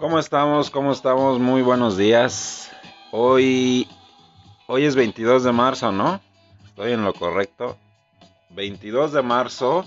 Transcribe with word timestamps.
¿Cómo 0.00 0.18
estamos? 0.18 0.70
¿Cómo 0.70 0.92
estamos? 0.92 1.38
Muy 1.38 1.60
buenos 1.60 1.98
días. 1.98 2.72
Hoy, 3.10 3.86
hoy 4.66 4.86
es 4.86 4.96
22 4.96 5.44
de 5.44 5.52
marzo, 5.52 5.92
¿no? 5.92 6.22
Estoy 6.64 6.92
en 6.92 7.04
lo 7.04 7.12
correcto. 7.12 7.76
22 8.48 9.12
de 9.12 9.20
marzo, 9.20 9.84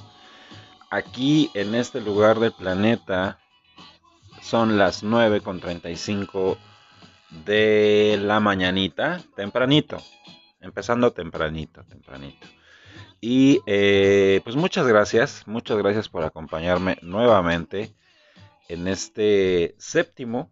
aquí 0.92 1.50
en 1.56 1.74
este 1.74 2.00
lugar 2.00 2.40
del 2.40 2.52
planeta, 2.52 3.40
son 4.40 4.78
las 4.78 5.02
9 5.02 5.42
con 5.42 5.60
35 5.60 6.60
de 7.48 8.20
la 8.22 8.40
mañanita, 8.40 9.20
tempranito, 9.36 9.98
empezando 10.62 11.12
tempranito, 11.12 11.84
tempranito. 11.86 12.46
Y 13.20 13.62
eh, 13.66 14.42
pues 14.44 14.56
muchas 14.56 14.86
gracias, 14.86 15.48
muchas 15.48 15.80
gracias 15.80 16.08
por 16.08 16.24
acompañarme 16.24 17.00
nuevamente 17.02 17.96
en 18.70 18.88
este 18.88 19.76
séptimo, 19.78 20.52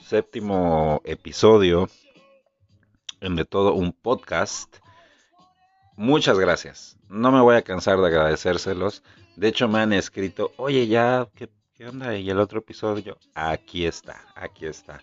séptimo 0.00 1.00
episodio 1.04 1.88
en 3.20 3.36
de 3.36 3.44
todo 3.44 3.74
un 3.74 3.92
podcast. 3.92 4.76
Muchas 5.96 6.38
gracias. 6.38 6.98
No 7.08 7.30
me 7.32 7.40
voy 7.40 7.56
a 7.56 7.62
cansar 7.62 7.98
de 7.98 8.06
agradecérselos. 8.06 9.02
De 9.36 9.48
hecho, 9.48 9.68
me 9.68 9.80
han 9.80 9.92
escrito, 9.92 10.52
oye, 10.56 10.86
ya, 10.86 11.28
¿qué, 11.34 11.48
qué 11.74 11.88
onda? 11.88 12.16
Y 12.16 12.28
el 12.30 12.40
otro 12.40 12.58
episodio, 12.58 13.18
aquí 13.34 13.86
está, 13.86 14.20
aquí 14.34 14.66
está. 14.66 15.02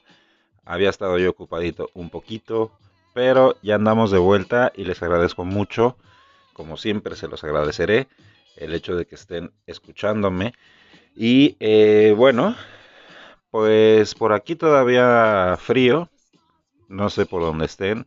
Había 0.66 0.90
estado 0.90 1.18
yo 1.18 1.30
ocupadito 1.30 1.90
un 1.94 2.10
poquito, 2.10 2.72
pero 3.14 3.56
ya 3.62 3.76
andamos 3.76 4.12
de 4.12 4.20
vuelta 4.20 4.72
y 4.76 4.84
les 4.84 5.02
agradezco 5.02 5.46
mucho. 5.46 5.98
Como 6.54 6.78
siempre, 6.78 7.16
se 7.16 7.28
los 7.28 7.44
agradeceré 7.44 8.08
el 8.58 8.74
hecho 8.74 8.96
de 8.96 9.06
que 9.06 9.16
estén 9.16 9.52
escuchándome. 9.66 10.54
Y 11.16 11.58
eh, 11.60 12.14
bueno, 12.16 12.56
pues 13.50 14.16
por 14.16 14.34
aquí 14.34 14.56
todavía 14.56 15.58
frío. 15.60 16.10
No 16.88 17.10
sé 17.10 17.26
por 17.26 17.42
dónde 17.42 17.66
estén. 17.66 18.06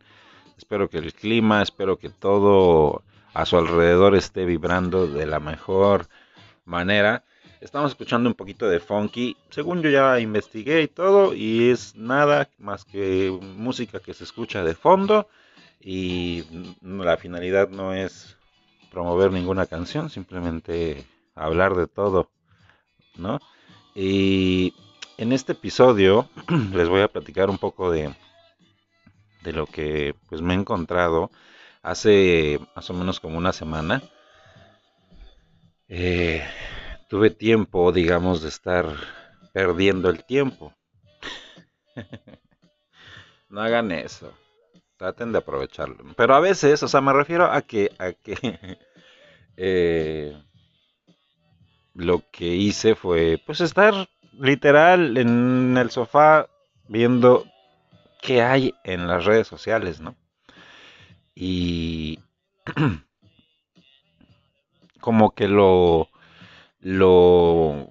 Espero 0.57 0.89
que 0.89 0.97
el 0.97 1.13
clima, 1.13 1.61
espero 1.61 1.97
que 1.97 2.09
todo 2.09 3.03
a 3.33 3.45
su 3.45 3.57
alrededor 3.57 4.15
esté 4.15 4.45
vibrando 4.45 5.07
de 5.07 5.25
la 5.25 5.39
mejor 5.39 6.07
manera. 6.65 7.23
Estamos 7.61 7.91
escuchando 7.91 8.29
un 8.29 8.35
poquito 8.35 8.67
de 8.67 8.79
funky. 8.79 9.35
Según 9.49 9.81
yo 9.81 9.89
ya 9.89 10.19
investigué 10.19 10.83
y 10.83 10.87
todo, 10.87 11.33
y 11.33 11.69
es 11.69 11.95
nada 11.95 12.49
más 12.57 12.85
que 12.85 13.37
música 13.41 13.99
que 13.99 14.13
se 14.13 14.23
escucha 14.23 14.63
de 14.63 14.75
fondo. 14.75 15.27
Y 15.79 16.43
la 16.81 17.17
finalidad 17.17 17.69
no 17.69 17.93
es 17.93 18.37
promover 18.91 19.31
ninguna 19.31 19.65
canción, 19.65 20.09
simplemente 20.09 21.05
hablar 21.35 21.75
de 21.75 21.87
todo 21.87 22.29
¿no? 23.17 23.39
Y 23.93 24.73
en 25.17 25.31
este 25.31 25.53
episodio 25.53 26.29
les 26.73 26.89
voy 26.89 27.01
a 27.01 27.07
platicar 27.07 27.49
un 27.49 27.57
poco 27.57 27.91
de, 27.91 28.13
de 29.41 29.53
lo 29.53 29.65
que 29.67 30.15
pues 30.27 30.41
me 30.41 30.53
he 30.53 30.57
encontrado 30.57 31.31
hace 31.81 32.59
más 32.75 32.89
o 32.89 32.93
menos 32.93 33.19
como 33.19 33.37
una 33.37 33.53
semana. 33.53 34.01
Eh, 35.87 36.43
tuve 37.09 37.29
tiempo, 37.29 37.91
digamos, 37.91 38.41
de 38.41 38.49
estar 38.49 38.87
perdiendo 39.53 40.09
el 40.09 40.25
tiempo. 40.25 40.73
no 43.49 43.61
hagan 43.61 43.91
eso. 43.91 44.33
Traten 44.97 45.31
de 45.31 45.37
aprovecharlo. 45.37 46.13
Pero 46.17 46.35
a 46.35 46.39
veces, 46.39 46.81
o 46.81 46.87
sea, 46.87 47.01
me 47.01 47.13
refiero 47.13 47.45
a 47.45 47.61
que, 47.61 47.91
a 47.99 48.13
que 48.13 48.35
eh, 49.57 50.35
lo 51.95 52.21
que 52.31 52.55
hice 52.55 52.95
fue 52.95 53.41
pues 53.45 53.61
estar 53.61 54.09
literal 54.37 55.17
en 55.17 55.77
el 55.77 55.89
sofá 55.89 56.47
viendo 56.87 57.45
qué 58.21 58.43
hay 58.43 58.73
en 58.83 59.07
las 59.07 59.25
redes 59.25 59.47
sociales, 59.47 60.01
¿no? 60.01 60.15
Y 61.33 62.19
como 64.99 65.31
que 65.31 65.47
lo 65.47 66.09
lo 66.81 67.89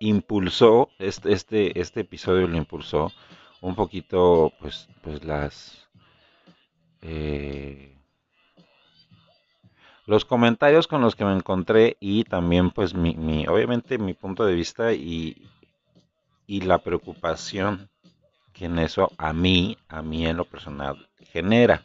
impulsó 0.00 0.88
este, 0.98 1.32
este 1.32 1.80
este 1.80 2.00
episodio 2.00 2.48
lo 2.48 2.56
impulsó 2.56 3.12
un 3.60 3.74
poquito 3.74 4.52
pues 4.60 4.88
pues 5.02 5.24
las 5.24 5.88
eh, 7.02 7.99
los 10.10 10.24
comentarios 10.24 10.88
con 10.88 11.02
los 11.02 11.14
que 11.14 11.24
me 11.24 11.32
encontré 11.32 11.96
y 12.00 12.24
también 12.24 12.72
pues 12.72 12.94
mi, 12.94 13.46
obviamente 13.46 13.96
mi 13.96 14.12
punto 14.12 14.44
de 14.44 14.56
vista 14.56 14.92
y, 14.92 15.48
y 16.48 16.62
la 16.62 16.78
preocupación 16.78 17.88
que 18.52 18.64
en 18.64 18.80
eso 18.80 19.12
a 19.18 19.32
mí, 19.32 19.78
a 19.86 20.02
mí 20.02 20.26
en 20.26 20.36
lo 20.36 20.46
personal 20.46 21.08
genera. 21.32 21.84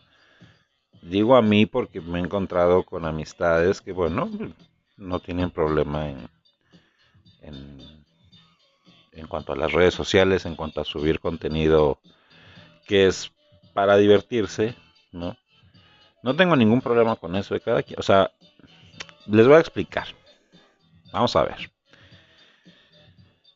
Digo 1.04 1.36
a 1.36 1.44
mí 1.44 1.68
porque 1.68 2.02
me 2.02 2.18
he 2.18 2.24
encontrado 2.24 2.82
con 2.82 3.06
amistades 3.06 3.80
que 3.80 3.92
bueno, 3.92 4.28
no 4.98 5.20
tienen 5.20 5.52
problema 5.52 6.10
en, 6.10 6.28
en, 7.44 7.78
en 9.12 9.28
cuanto 9.28 9.54
a 9.54 9.56
las 9.56 9.72
redes 9.72 9.94
sociales, 9.94 10.48
en 10.48 10.56
cuanto 10.56 10.82
a 10.82 10.86
subir 10.86 11.20
contenido 11.20 12.00
que 12.88 13.06
es 13.06 13.32
para 13.76 13.98
divertirse, 13.98 14.76
¿no? 15.12 15.38
No 16.26 16.36
tengo 16.36 16.56
ningún 16.56 16.82
problema 16.82 17.16
con 17.18 17.36
eso 17.36 17.54
de 17.54 17.60
cada 17.60 17.84
quien. 17.84 18.00
O 18.00 18.02
sea, 18.02 18.32
les 19.28 19.46
voy 19.46 19.58
a 19.58 19.60
explicar. 19.60 20.08
Vamos 21.14 21.36
a 21.36 21.44
ver. 21.44 21.72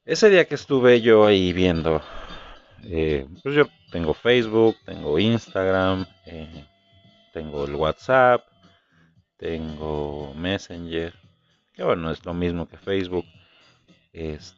Ese 0.06 0.30
día 0.30 0.46
que 0.46 0.54
estuve 0.54 1.02
yo 1.02 1.26
ahí 1.26 1.52
viendo, 1.52 2.00
eh, 2.84 3.28
pues 3.42 3.56
yo 3.56 3.64
tengo 3.92 4.14
Facebook, 4.14 4.78
tengo 4.86 5.18
Instagram, 5.18 6.06
eh, 6.28 6.64
tengo 7.34 7.66
el 7.66 7.74
WhatsApp, 7.74 8.46
tengo 9.38 10.36
Messenger, 10.36 11.16
que 11.74 11.84
bueno, 11.84 12.12
es 12.12 12.24
lo 12.24 12.36
mismo 12.36 12.68
que 12.68 12.78
Facebook. 12.78 13.26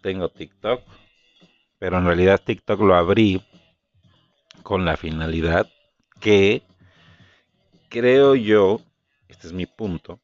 tengo 0.02 0.28
TikTok, 0.28 0.82
pero 1.80 1.98
en 1.98 2.06
realidad 2.06 2.42
TikTok 2.44 2.82
lo 2.82 2.94
abrí 2.94 3.42
con 4.64 4.84
la 4.84 4.98
finalidad 4.98 5.66
que 6.20 6.62
creo 7.92 8.36
yo, 8.36 8.82
este 9.28 9.48
es 9.48 9.54
mi 9.54 9.66
punto, 9.66 10.22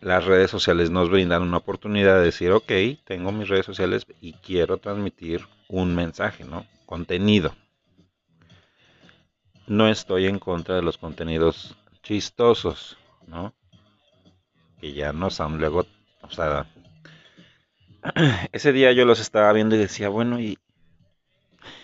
las 0.00 0.24
redes 0.24 0.50
sociales 0.50 0.90
nos 0.90 1.10
brindan 1.10 1.42
una 1.42 1.58
oportunidad 1.58 2.16
de 2.18 2.24
decir, 2.24 2.50
ok, 2.50 2.72
tengo 3.04 3.30
mis 3.32 3.48
redes 3.48 3.66
sociales 3.66 4.06
y 4.20 4.32
quiero 4.32 4.78
transmitir 4.78 5.46
un 5.68 5.94
mensaje, 5.94 6.44
¿no? 6.44 6.66
Contenido. 6.86 7.54
No 9.66 9.88
estoy 9.88 10.26
en 10.26 10.38
contra 10.38 10.74
de 10.74 10.82
los 10.82 10.98
contenidos 10.98 11.76
chistosos, 12.02 12.98
¿no? 13.26 13.54
Que 14.80 14.92
ya 14.92 15.12
no 15.12 15.30
son 15.30 15.58
luego, 15.58 15.86
o 16.22 16.30
sea, 16.30 16.66
ese 18.52 18.72
día 18.72 18.92
yo 18.92 19.04
los 19.04 19.20
estaba 19.20 19.52
viendo 19.52 19.76
y 19.76 19.78
decía, 19.78 20.08
bueno, 20.08 20.40
y, 20.40 20.58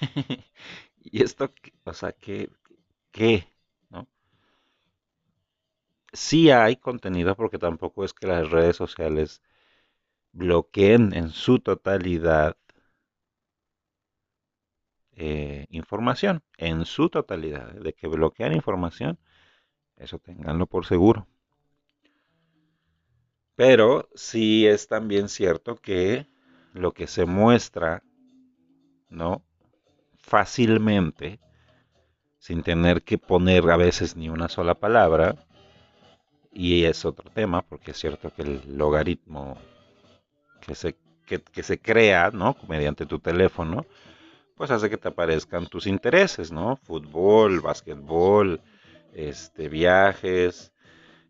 y 1.04 1.22
esto, 1.22 1.50
o 1.84 1.92
sea, 1.92 2.12
¿qué? 2.12 2.50
¿Qué? 3.12 3.46
Sí 6.12 6.50
hay 6.50 6.76
contenido 6.76 7.36
porque 7.36 7.58
tampoco 7.58 8.04
es 8.04 8.12
que 8.12 8.26
las 8.26 8.50
redes 8.50 8.76
sociales 8.76 9.42
bloqueen 10.32 11.14
en 11.14 11.30
su 11.30 11.60
totalidad 11.60 12.56
eh, 15.12 15.66
información, 15.70 16.42
en 16.56 16.86
su 16.86 17.10
totalidad, 17.10 17.72
de 17.74 17.92
que 17.92 18.08
bloquean 18.08 18.54
información, 18.54 19.18
eso 19.96 20.18
tenganlo 20.18 20.66
por 20.66 20.86
seguro. 20.86 21.26
Pero 23.54 24.08
sí 24.14 24.66
es 24.66 24.88
también 24.88 25.28
cierto 25.28 25.76
que 25.76 26.26
lo 26.72 26.92
que 26.92 27.06
se 27.06 27.26
muestra, 27.26 28.02
¿no? 29.10 29.44
Fácilmente, 30.22 31.38
sin 32.38 32.62
tener 32.62 33.02
que 33.02 33.18
poner 33.18 33.70
a 33.70 33.76
veces 33.76 34.16
ni 34.16 34.30
una 34.30 34.48
sola 34.48 34.74
palabra, 34.74 35.36
y 36.52 36.84
es 36.84 37.04
otro 37.04 37.30
tema, 37.30 37.62
porque 37.62 37.92
es 37.92 37.98
cierto 37.98 38.32
que 38.34 38.42
el 38.42 38.76
logaritmo 38.76 39.56
que 40.60 40.74
se, 40.74 40.96
que, 41.26 41.62
se 41.62 41.80
crea, 41.80 42.30
¿no? 42.32 42.56
Mediante 42.68 43.06
tu 43.06 43.18
teléfono, 43.18 43.86
pues 44.56 44.70
hace 44.70 44.90
que 44.90 44.96
te 44.96 45.08
aparezcan 45.08 45.66
tus 45.66 45.86
intereses, 45.86 46.52
¿no? 46.52 46.76
Fútbol, 46.76 47.60
básquetbol, 47.60 48.60
este, 49.14 49.68
viajes, 49.68 50.72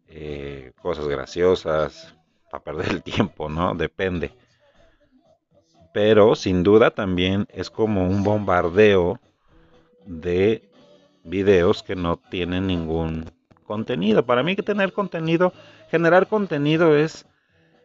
eh, 0.08 0.72
cosas 0.81 1.06
graciosas, 1.06 2.14
para 2.50 2.64
perder 2.64 2.88
el 2.88 3.02
tiempo, 3.02 3.49
¿no? 3.49 3.75
Depende. 3.75 4.32
Pero 5.93 6.34
sin 6.34 6.62
duda 6.62 6.90
también 6.90 7.46
es 7.50 7.70
como 7.70 8.06
un 8.06 8.23
bombardeo 8.23 9.20
de 10.06 10.70
videos 11.25 11.82
que 11.82 11.94
no 11.94 12.16
tienen 12.16 12.66
ningún 12.66 13.31
contenido. 13.70 14.26
Para 14.26 14.43
mí 14.43 14.56
que 14.56 14.64
tener 14.64 14.93
contenido, 14.93 15.52
generar 15.93 16.26
contenido 16.26 16.96
es 16.96 17.25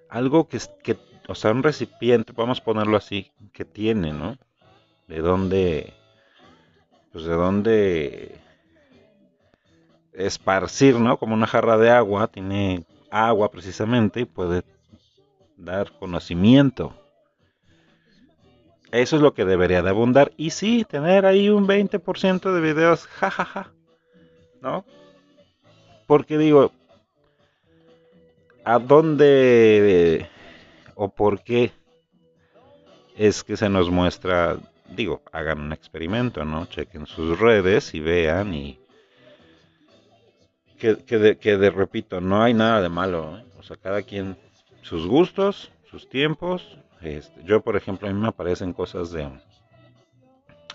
algo 0.09 0.47
que, 0.47 0.59
que 0.81 0.97
o 1.27 1.35
sea, 1.35 1.51
un 1.51 1.61
recipiente, 1.61 2.33
vamos 2.35 2.59
a 2.59 2.63
ponerlo 2.63 2.97
así, 2.97 3.31
que 3.53 3.65
tiene, 3.65 4.11
¿no? 4.11 4.35
De 5.07 5.19
dónde, 5.19 5.93
pues 7.11 7.25
de 7.25 7.35
dónde 7.35 8.41
esparcir, 10.13 10.95
¿no? 10.99 11.19
Como 11.19 11.35
una 11.35 11.45
jarra 11.45 11.77
de 11.77 11.91
agua, 11.91 12.29
tiene 12.29 12.83
agua 13.11 13.51
precisamente 13.51 14.21
y 14.21 14.25
puede 14.25 14.63
dar 15.55 15.91
conocimiento. 15.99 16.95
Eso 18.91 19.17
es 19.17 19.21
lo 19.21 19.35
que 19.35 19.45
debería 19.45 19.83
de 19.83 19.91
abundar. 19.91 20.31
Y 20.35 20.49
sí, 20.49 20.83
tener 20.83 21.27
ahí 21.27 21.49
un 21.49 21.67
20% 21.67 22.53
de 22.53 22.61
videos, 22.61 23.05
jajaja, 23.05 23.71
¿no? 24.63 24.83
Porque 26.05 26.37
digo, 26.37 26.71
¿a 28.63 28.79
dónde 28.79 30.29
o 30.95 31.09
por 31.09 31.43
qué 31.43 31.71
es 33.17 33.43
que 33.43 33.57
se 33.57 33.69
nos 33.69 33.89
muestra, 33.89 34.57
digo, 34.89 35.21
hagan 35.31 35.59
un 35.61 35.73
experimento, 35.73 36.43
¿no? 36.45 36.65
Chequen 36.65 37.05
sus 37.05 37.39
redes 37.39 37.93
y 37.93 37.99
vean 37.99 38.53
y 38.53 38.79
que, 40.77 40.95
de, 41.17 41.69
repito, 41.69 42.21
no 42.21 42.43
hay 42.43 42.53
nada 42.53 42.81
de 42.81 42.89
malo, 42.89 43.37
¿eh? 43.37 43.45
o 43.57 43.63
sea, 43.63 43.77
cada 43.77 44.01
quien 44.03 44.37
sus 44.81 45.07
gustos, 45.07 45.71
sus 45.89 46.07
tiempos. 46.09 46.77
Este, 47.01 47.43
yo, 47.43 47.61
por 47.61 47.75
ejemplo, 47.75 48.07
a 48.07 48.13
mí 48.13 48.19
me 48.19 48.27
aparecen 48.27 48.73
cosas 48.73 49.11
de... 49.11 49.29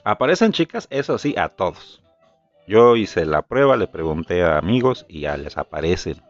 Aparecen 0.03 0.53
chicas, 0.53 0.89
eso 0.91 1.19
sí, 1.19 1.35
a 1.37 1.49
todos. 1.49 2.03
Yo 2.71 2.95
hice 2.95 3.27
la 3.27 3.43
prueba, 3.43 3.77
le 3.77 3.89
pregunté 3.89 4.45
a 4.45 4.57
amigos 4.57 5.05
y 5.09 5.23
ya 5.23 5.37
les 5.37 5.59
aparecen. 5.59 6.23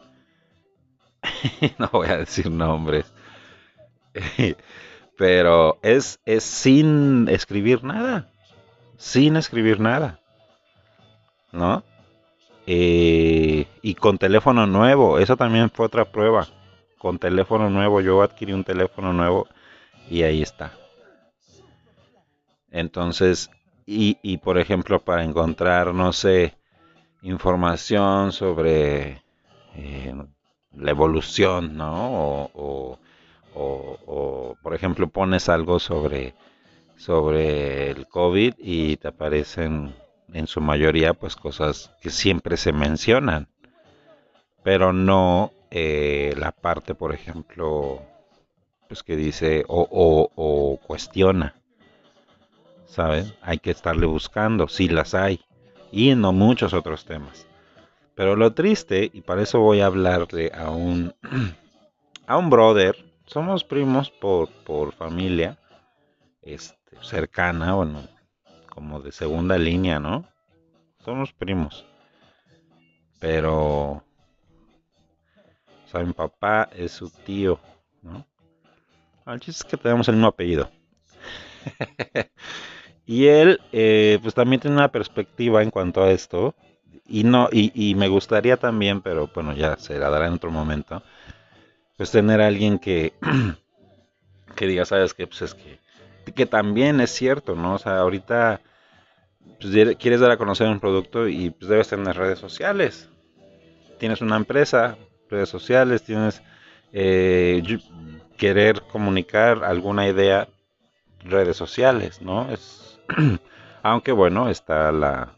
no 1.77 1.87
voy 1.91 2.07
a 2.07 2.17
decir 2.17 2.49
nombres. 2.49 3.13
Pero 5.19 5.77
es, 5.83 6.19
es 6.25 6.43
sin 6.43 7.29
escribir 7.29 7.83
nada. 7.83 8.31
Sin 8.97 9.35
escribir 9.35 9.79
nada. 9.79 10.19
¿No? 11.51 11.83
Eh, 12.65 13.67
y 13.83 13.93
con 13.93 14.17
teléfono 14.17 14.65
nuevo. 14.65 15.19
Eso 15.19 15.37
también 15.37 15.69
fue 15.69 15.85
otra 15.85 16.11
prueba. 16.11 16.47
Con 16.97 17.19
teléfono 17.19 17.69
nuevo. 17.69 18.01
Yo 18.01 18.23
adquirí 18.23 18.53
un 18.53 18.63
teléfono 18.63 19.13
nuevo 19.13 19.47
y 20.09 20.23
ahí 20.23 20.41
está. 20.41 20.71
Entonces, 22.71 23.51
y, 23.91 24.17
y 24.21 24.37
por 24.37 24.57
ejemplo, 24.57 24.99
para 25.01 25.23
encontrar, 25.23 25.93
no 25.93 26.13
sé, 26.13 26.55
información 27.21 28.31
sobre 28.31 29.23
eh, 29.75 30.15
la 30.75 30.91
evolución, 30.91 31.77
¿no? 31.77 32.49
O, 32.53 32.97
o, 33.53 34.55
por 34.61 34.73
ejemplo, 34.73 35.07
pones 35.07 35.49
algo 35.49 35.79
sobre, 35.79 36.33
sobre 36.95 37.91
el 37.91 38.07
COVID 38.07 38.55
y 38.57 38.97
te 38.97 39.09
aparecen 39.09 39.93
en 40.33 40.47
su 40.47 40.61
mayoría 40.61 41.13
pues 41.13 41.35
cosas 41.35 41.91
que 42.01 42.09
siempre 42.09 42.57
se 42.57 42.71
mencionan, 42.71 43.49
pero 44.63 44.93
no 44.93 45.51
eh, 45.69 46.33
la 46.37 46.51
parte, 46.51 46.95
por 46.95 47.13
ejemplo, 47.13 48.01
pues 48.87 49.03
que 49.03 49.15
dice 49.15 49.65
o, 49.67 50.29
o, 50.35 50.77
cuestiona, 50.85 51.60
¿sabes? 52.91 53.33
Hay 53.41 53.57
que 53.57 53.71
estarle 53.71 54.05
buscando, 54.05 54.67
si 54.67 54.89
las 54.89 55.13
hay, 55.15 55.41
y 55.91 56.13
no 56.13 56.33
muchos 56.33 56.73
otros 56.73 57.05
temas. 57.05 57.47
Pero 58.15 58.35
lo 58.35 58.53
triste, 58.53 59.09
y 59.11 59.21
para 59.21 59.41
eso 59.41 59.59
voy 59.59 59.79
a 59.79 59.85
hablarle 59.85 60.51
a 60.53 60.69
un, 60.69 61.15
a 62.27 62.37
un 62.37 62.49
brother, 62.49 62.95
somos 63.25 63.63
primos 63.63 64.11
por, 64.11 64.49
por 64.65 64.91
familia, 64.91 65.57
este, 66.41 66.97
cercana, 67.01 67.75
bueno, 67.75 68.03
como 68.69 68.99
de 68.99 69.13
segunda 69.13 69.57
línea, 69.57 69.99
¿no? 69.99 70.25
Somos 70.99 71.31
primos. 71.31 71.85
Pero, 73.19 73.91
o 73.91 74.03
sea, 75.85 76.01
mi 76.01 76.11
papá 76.11 76.67
es 76.75 76.91
su 76.91 77.09
tío, 77.09 77.59
¿no? 78.01 78.27
El 79.25 79.39
chiste 79.39 79.63
es 79.65 79.71
que 79.71 79.77
tenemos 79.77 80.09
el 80.09 80.15
mismo 80.15 80.27
apellido. 80.27 80.69
y 83.11 83.27
él, 83.27 83.59
eh, 83.73 84.19
pues 84.21 84.33
también 84.33 84.61
tiene 84.61 84.77
una 84.77 84.87
perspectiva 84.87 85.61
en 85.61 85.69
cuanto 85.69 86.01
a 86.01 86.11
esto, 86.11 86.55
y 87.09 87.25
no 87.25 87.49
y, 87.51 87.93
me 87.95 88.07
gustaría 88.07 88.55
también 88.55 89.01
pero 89.01 89.29
bueno 89.35 89.53
ya 89.53 89.75
se 89.77 89.99
la 89.99 90.09
dará 90.09 90.27
en 90.27 90.33
otro 90.33 90.49
momento 90.49 91.03
pues 91.97 92.09
tener 92.09 92.39
a 92.39 92.47
alguien 92.47 92.79
que 92.79 93.13
que 94.55 94.65
diga 94.65 94.85
sabes 94.85 95.13
que 95.13 95.27
pues 95.27 95.41
es 95.41 95.53
que 95.53 95.79
que 96.33 96.45
también 96.45 97.01
es 97.01 97.11
cierto 97.11 97.53
no 97.53 97.75
o 97.75 97.79
sea 97.79 97.99
ahorita 97.99 98.61
pues, 99.59 99.97
quieres 99.97 100.21
dar 100.21 100.31
a 100.31 100.37
conocer 100.37 100.69
un 100.69 100.79
producto 100.79 101.27
y 101.27 101.49
pues 101.49 101.69
debes 101.69 101.89
tener 101.89 102.15
redes 102.15 102.39
sociales. 102.39 103.09
Tienes 103.99 104.21
una 104.21 104.37
empresa 104.37 104.97
redes 105.29 105.49
sociales 105.49 106.03
tienes 106.03 106.41
eh, 106.93 107.61
querer 108.37 108.81
comunicar 108.83 109.63
alguna 109.63 110.07
idea 110.07 110.47
redes 111.23 111.57
sociales 111.57 112.21
no 112.21 112.49
es 112.51 112.80
aunque 113.83 114.11
bueno 114.11 114.49
está 114.49 114.91
la 114.91 115.35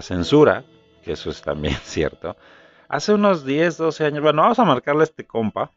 censura, 0.00 0.64
que 1.02 1.12
eso 1.12 1.30
es 1.30 1.42
también 1.42 1.74
cierto. 1.82 2.36
Hace 2.88 3.14
unos 3.14 3.44
10, 3.44 3.76
12 3.76 4.04
años, 4.04 4.22
bueno, 4.22 4.42
vamos 4.42 4.58
a 4.58 4.64
marcarle 4.64 5.02
a 5.02 5.04
este 5.04 5.26
compa, 5.26 5.70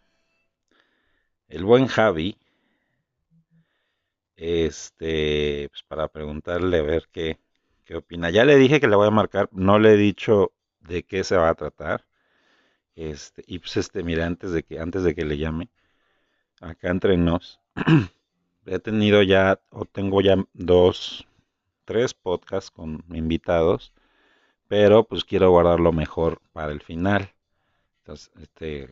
el 1.47 1.63
buen 1.63 1.87
Javi, 1.87 2.37
este, 4.35 5.69
pues 5.69 5.83
para 5.83 6.07
preguntarle 6.07 6.79
a 6.79 6.81
ver 6.81 7.07
qué, 7.11 7.39
qué 7.85 7.97
opina. 7.97 8.29
Ya 8.31 8.45
le 8.45 8.57
dije 8.57 8.79
que 8.79 8.87
le 8.87 8.95
voy 8.95 9.07
a 9.07 9.11
marcar, 9.11 9.49
no 9.51 9.77
le 9.79 9.93
he 9.93 9.97
dicho 9.97 10.51
de 10.81 11.03
qué 11.03 11.23
se 11.23 11.37
va 11.37 11.49
a 11.49 11.55
tratar. 11.55 12.05
Este, 12.95 13.43
y 13.47 13.59
pues 13.59 13.77
este, 13.77 14.03
mira, 14.03 14.25
antes 14.25 14.51
de 14.51 14.63
que, 14.63 14.79
antes 14.79 15.03
de 15.03 15.15
que 15.15 15.25
le 15.25 15.37
llame, 15.37 15.69
acá 16.61 16.89
entre 16.89 17.17
nos, 17.17 17.59
he 18.65 18.79
tenido 18.79 19.21
ya, 19.23 19.59
o 19.69 19.85
tengo 19.85 20.21
ya 20.21 20.35
dos, 20.53 21.27
tres 21.85 22.13
podcasts 22.13 22.71
con 22.71 23.03
invitados 23.09 23.93
pero 24.73 25.03
pues 25.03 25.23
quiero 25.23 25.51
guardarlo 25.51 25.91
mejor 25.91 26.41
para 26.51 26.71
el 26.71 26.81
final. 26.81 27.31
Entonces, 27.99 28.31
este, 28.41 28.89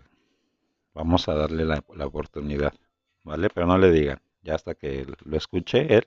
vamos 0.93 1.27
a 1.27 1.33
darle 1.33 1.65
la, 1.65 1.83
oportunidad, 2.05 2.73
¿vale? 3.23 3.49
Pero 3.49 3.65
no 3.65 3.79
le 3.79 3.91
digan, 3.91 4.21
ya 4.43 4.53
hasta 4.53 4.75
que 4.75 5.07
lo 5.25 5.37
escuche 5.37 5.91
él, 5.95 6.05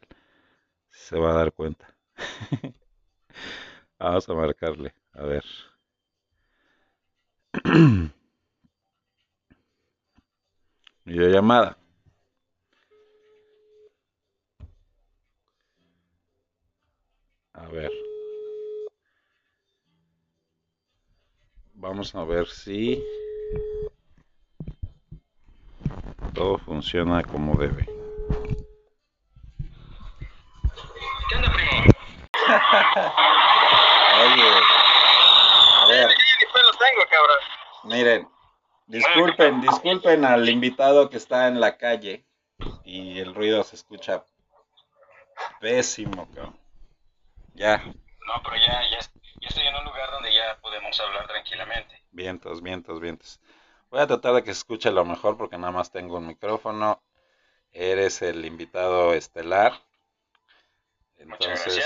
se 0.91 1.19
va 1.19 1.33
a 1.33 1.35
dar 1.35 1.53
cuenta. 1.53 1.93
vamos 3.99 4.29
a 4.29 4.35
marcarle, 4.35 4.95
a 5.13 5.23
ver. 5.25 5.45
Videollamada. 11.05 11.84
A 17.65 17.69
ver. 17.69 17.91
Vamos 21.75 22.15
a 22.15 22.25
ver 22.25 22.47
si 22.47 23.03
todo 26.35 26.59
funciona 26.59 27.23
como 27.23 27.57
debe. 27.57 27.87
¿Qué 31.29 31.37
onda, 31.37 31.53
primo? 31.53 31.85
Oye, 34.21 34.49
a 35.81 35.87
ver. 35.89 36.09
los 36.09 36.79
tengo, 36.79 37.03
cabrón. 37.11 37.39
Miren, 37.85 38.29
disculpen, 38.89 39.61
disculpen 39.63 40.25
al 40.27 40.49
invitado 40.51 41.09
que 41.09 41.17
está 41.17 41.49
en 41.49 41.61
la 41.61 41.79
calle 41.79 42.27
y 42.85 43.19
el 43.21 43.35
ruido 43.35 43.65
se 43.65 43.77
escucha 43.77 44.25
pésimo, 45.61 46.29
cabrón. 46.35 46.64
Ya. 47.55 47.79
No, 47.79 48.43
pero 48.43 48.57
ya, 48.57 48.83
ya, 48.91 48.99
yo 49.41 49.49
estoy 49.49 49.67
en 49.67 49.75
un 49.77 49.85
lugar 49.85 50.11
donde 50.11 50.35
ya 50.35 50.59
podemos 50.61 50.99
hablar 51.01 51.27
tranquilamente. 51.27 52.03
Vientos, 52.11 52.63
vientos, 52.63 53.01
vientos. 53.01 53.41
Voy 53.91 54.01
a 54.01 54.07
tratar 54.07 54.35
de 54.35 54.43
que 54.43 54.53
se 54.53 54.59
escuche 54.59 54.91
lo 54.91 55.05
mejor 55.05 55.37
porque 55.37 55.57
nada 55.57 55.73
más 55.73 55.91
tengo 55.91 56.19
un 56.19 56.27
micrófono. 56.27 57.01
Eres 57.73 58.23
el 58.23 58.45
invitado 58.45 59.15
estelar. 59.15 59.73
Entonces, 61.17 61.79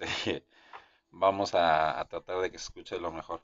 este, 0.00 0.44
vamos 1.10 1.54
a, 1.54 2.06
tratar 2.08 2.38
de 2.40 2.50
que 2.50 2.58
se 2.58 2.64
escuche 2.64 2.98
lo 2.98 3.10
mejor. 3.10 3.42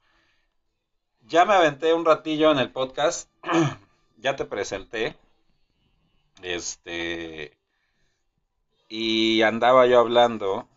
Ya 1.22 1.44
me 1.44 1.54
aventé 1.54 1.92
un 1.92 2.04
ratillo 2.04 2.52
en 2.52 2.58
el 2.58 2.70
podcast. 2.70 3.30
ya 4.18 4.36
te 4.36 4.44
presenté. 4.44 5.16
Este. 6.42 7.56
Y 8.88 9.42
andaba 9.42 9.86
yo 9.86 9.98
hablando 9.98 10.68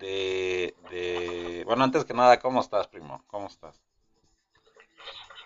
de, 0.00 1.62
Bueno, 1.66 1.84
antes 1.84 2.04
que 2.04 2.14
nada, 2.14 2.38
¿cómo 2.40 2.60
estás, 2.60 2.88
primo? 2.88 3.22
¿Cómo 3.28 3.46
estás? 3.46 3.80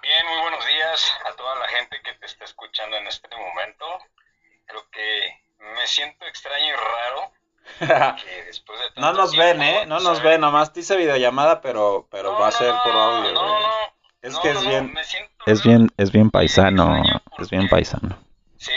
Bien, 0.03 0.27
muy 0.27 0.41
buenos 0.43 0.67
días. 0.67 1.13
a 1.27 1.33
toda 1.37 1.57
la 1.57 1.69
gente 1.69 2.01
que 2.03 2.13
te 2.15 2.27
está 2.27 2.45
escuchando 2.45 2.97
en 2.97 3.07
este 3.07 3.29
momento. 3.37 3.85
Creo 4.67 4.89
que 4.91 5.45
me 5.59 5.87
siento 5.87 6.25
extraño 6.27 6.67
y 6.67 6.73
raro. 6.73 8.15
que 8.25 8.43
después 8.45 8.79
de 8.79 9.01
no 9.01 9.13
nos 9.15 9.35
ven, 9.37 9.59
tiempo, 9.59 9.81
¿eh? 9.81 9.87
No 9.87 9.95
nos 9.95 10.19
¿sabes? 10.19 10.23
ven, 10.23 10.41
nomás 10.43 10.73
te 10.73 10.81
hice 10.81 10.97
videollamada, 10.97 11.61
pero, 11.63 12.07
pero 12.11 12.33
No, 12.33 12.39
va 12.39 12.49
a 12.49 12.51
no, 12.51 12.57
ser 12.57 12.75
no, 12.75 12.83
por 12.85 12.93
audio, 12.93 13.33
no, 13.33 13.59
Es 14.21 14.35
no, 14.35 14.43
que 14.43 14.51
es 14.51 14.63
no, 14.63 14.69
bien, 14.69 14.93
me 14.93 15.03
siento 15.05 15.33
es 15.47 15.63
bien, 15.63 15.89
es 15.97 16.13
bien 16.13 16.31
paisano, 16.31 17.03
es 17.39 17.51
bien 17.51 17.69
paisano. 17.71 18.19
Sí. 18.59 18.73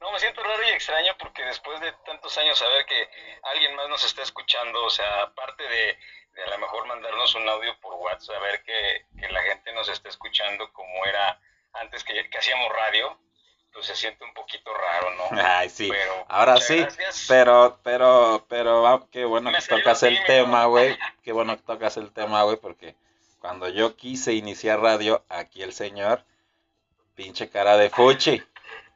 no, 0.00 0.10
me 0.12 0.18
siento 0.18 0.42
raro 0.42 0.62
y 0.64 0.68
extraño 0.70 1.12
porque 1.18 1.44
después 1.62 1.80
de 1.80 1.92
tantos 2.04 2.36
años 2.38 2.58
saber 2.58 2.84
que 2.86 3.08
alguien 3.44 3.76
más 3.76 3.88
nos 3.88 4.04
está 4.04 4.22
escuchando, 4.22 4.84
o 4.84 4.90
sea, 4.90 5.22
aparte 5.22 5.62
de, 5.62 5.96
de 6.34 6.42
a 6.42 6.50
lo 6.50 6.58
mejor 6.58 6.86
mandarnos 6.86 7.34
un 7.36 7.48
audio 7.48 7.78
por 7.80 7.94
WhatsApp, 7.94 8.34
saber 8.36 8.62
que, 8.64 9.06
que 9.18 9.28
la 9.28 9.42
gente 9.42 9.72
nos 9.72 9.88
está 9.88 10.08
escuchando 10.08 10.72
como 10.72 11.06
era 11.06 11.40
antes 11.74 12.02
que, 12.02 12.28
que 12.28 12.38
hacíamos 12.38 12.68
radio, 12.72 13.16
pues 13.72 13.86
se 13.86 13.94
siente 13.94 14.24
un 14.24 14.34
poquito 14.34 14.72
raro, 14.74 15.14
¿no? 15.14 15.40
Ay, 15.44 15.70
sí. 15.70 15.88
Pero, 15.88 16.26
Ahora 16.28 16.56
sí, 16.56 16.78
gracias. 16.78 17.26
pero, 17.28 17.78
pero, 17.84 18.44
pero, 18.48 18.86
ah, 18.86 19.06
qué 19.12 19.24
bueno 19.24 19.52
Me 19.52 19.58
que 19.58 19.66
tocas 19.66 20.02
el 20.02 20.22
tema, 20.24 20.66
güey. 20.66 20.98
Qué 21.22 21.30
bueno 21.30 21.56
que 21.56 21.62
tocas 21.62 21.96
el 21.96 22.12
tema, 22.12 22.42
güey, 22.42 22.56
porque 22.56 22.96
cuando 23.38 23.68
yo 23.68 23.96
quise 23.96 24.32
iniciar 24.32 24.80
radio, 24.80 25.24
aquí 25.28 25.62
el 25.62 25.72
señor, 25.72 26.24
pinche 27.14 27.48
cara 27.48 27.76
de 27.76 27.88
fuchi, 27.88 28.42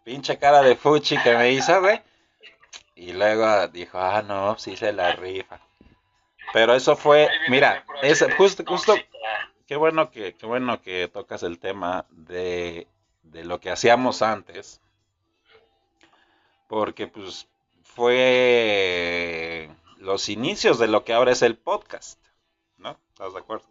pinche 0.03 0.37
cara 0.39 0.63
de 0.63 0.75
fuchi 0.75 1.17
que 1.23 1.37
me 1.37 1.53
hizo, 1.53 1.81
güey. 1.81 2.03
Y 2.97 3.12
luego 3.12 3.69
dijo, 3.69 3.99
ah, 3.99 4.23
no, 4.23 4.59
sí 4.59 4.75
se 4.75 4.91
la 4.91 5.12
rifa. 5.12 5.61
Pero 6.55 6.75
eso 6.75 6.97
fue, 6.97 7.29
mira, 7.50 7.85
es 8.03 8.25
justo, 8.38 8.65
justo, 8.67 8.95
tóxica. 8.95 9.53
qué 9.67 9.76
bueno 9.76 10.11
que, 10.11 10.35
qué 10.35 10.47
bueno 10.47 10.81
que 10.81 11.07
tocas 11.07 11.43
el 11.43 11.59
tema 11.59 12.07
de, 12.09 12.88
de 13.23 13.45
lo 13.45 13.61
que 13.61 13.71
hacíamos 13.71 14.23
antes. 14.23 14.81
Porque 16.69 17.07
pues 17.07 17.47
fue 17.83 19.71
los 19.99 20.31
inicios 20.31 20.79
de 20.79 20.88
lo 20.88 21.05
que 21.05 21.12
ahora 21.12 21.33
es 21.33 21.43
el 21.43 21.59
podcast, 21.59 22.19
¿no? 22.79 22.99
¿Estás 23.11 23.35
de 23.35 23.38
acuerdo? 23.38 23.67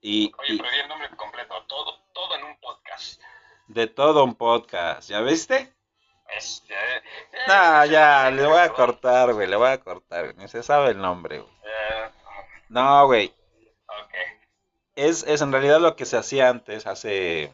Y, 0.00 0.32
Oye, 0.38 0.56
pero 0.56 0.70
el 0.70 0.88
nombre 0.88 1.10
completo, 1.16 1.54
todo, 1.66 1.98
todo 2.14 2.34
en 2.36 2.44
un 2.44 2.56
podcast. 2.60 3.20
de 3.68 3.86
todo 3.88 4.24
un 4.24 4.34
podcast, 4.34 5.10
¿ya 5.10 5.20
viste? 5.20 5.74
Es, 6.30 6.64
ya- 6.68 6.76
ya- 7.32 7.46
No, 7.46 7.84
ya, 7.86 7.90
ya- 8.24 8.30
le 8.30 8.46
voy 8.46 8.58
a 8.58 8.68
cortar, 8.70 9.32
güey, 9.32 9.46
le 9.46 9.56
voy 9.56 9.68
a 9.70 9.78
cortar, 9.80 10.24
güey, 10.24 10.36
ni 10.36 10.48
se 10.48 10.62
sabe 10.62 10.90
el 10.90 10.98
nombre, 11.00 11.40
güey. 11.40 11.52
Eh, 11.64 12.10
No, 12.68 13.06
güey, 13.06 13.32
es, 14.96 15.22
es 15.24 15.40
en 15.42 15.52
realidad 15.52 15.80
lo 15.80 15.96
que 15.96 16.04
se 16.06 16.16
hacía 16.16 16.48
antes, 16.48 16.86
hace... 16.86 17.52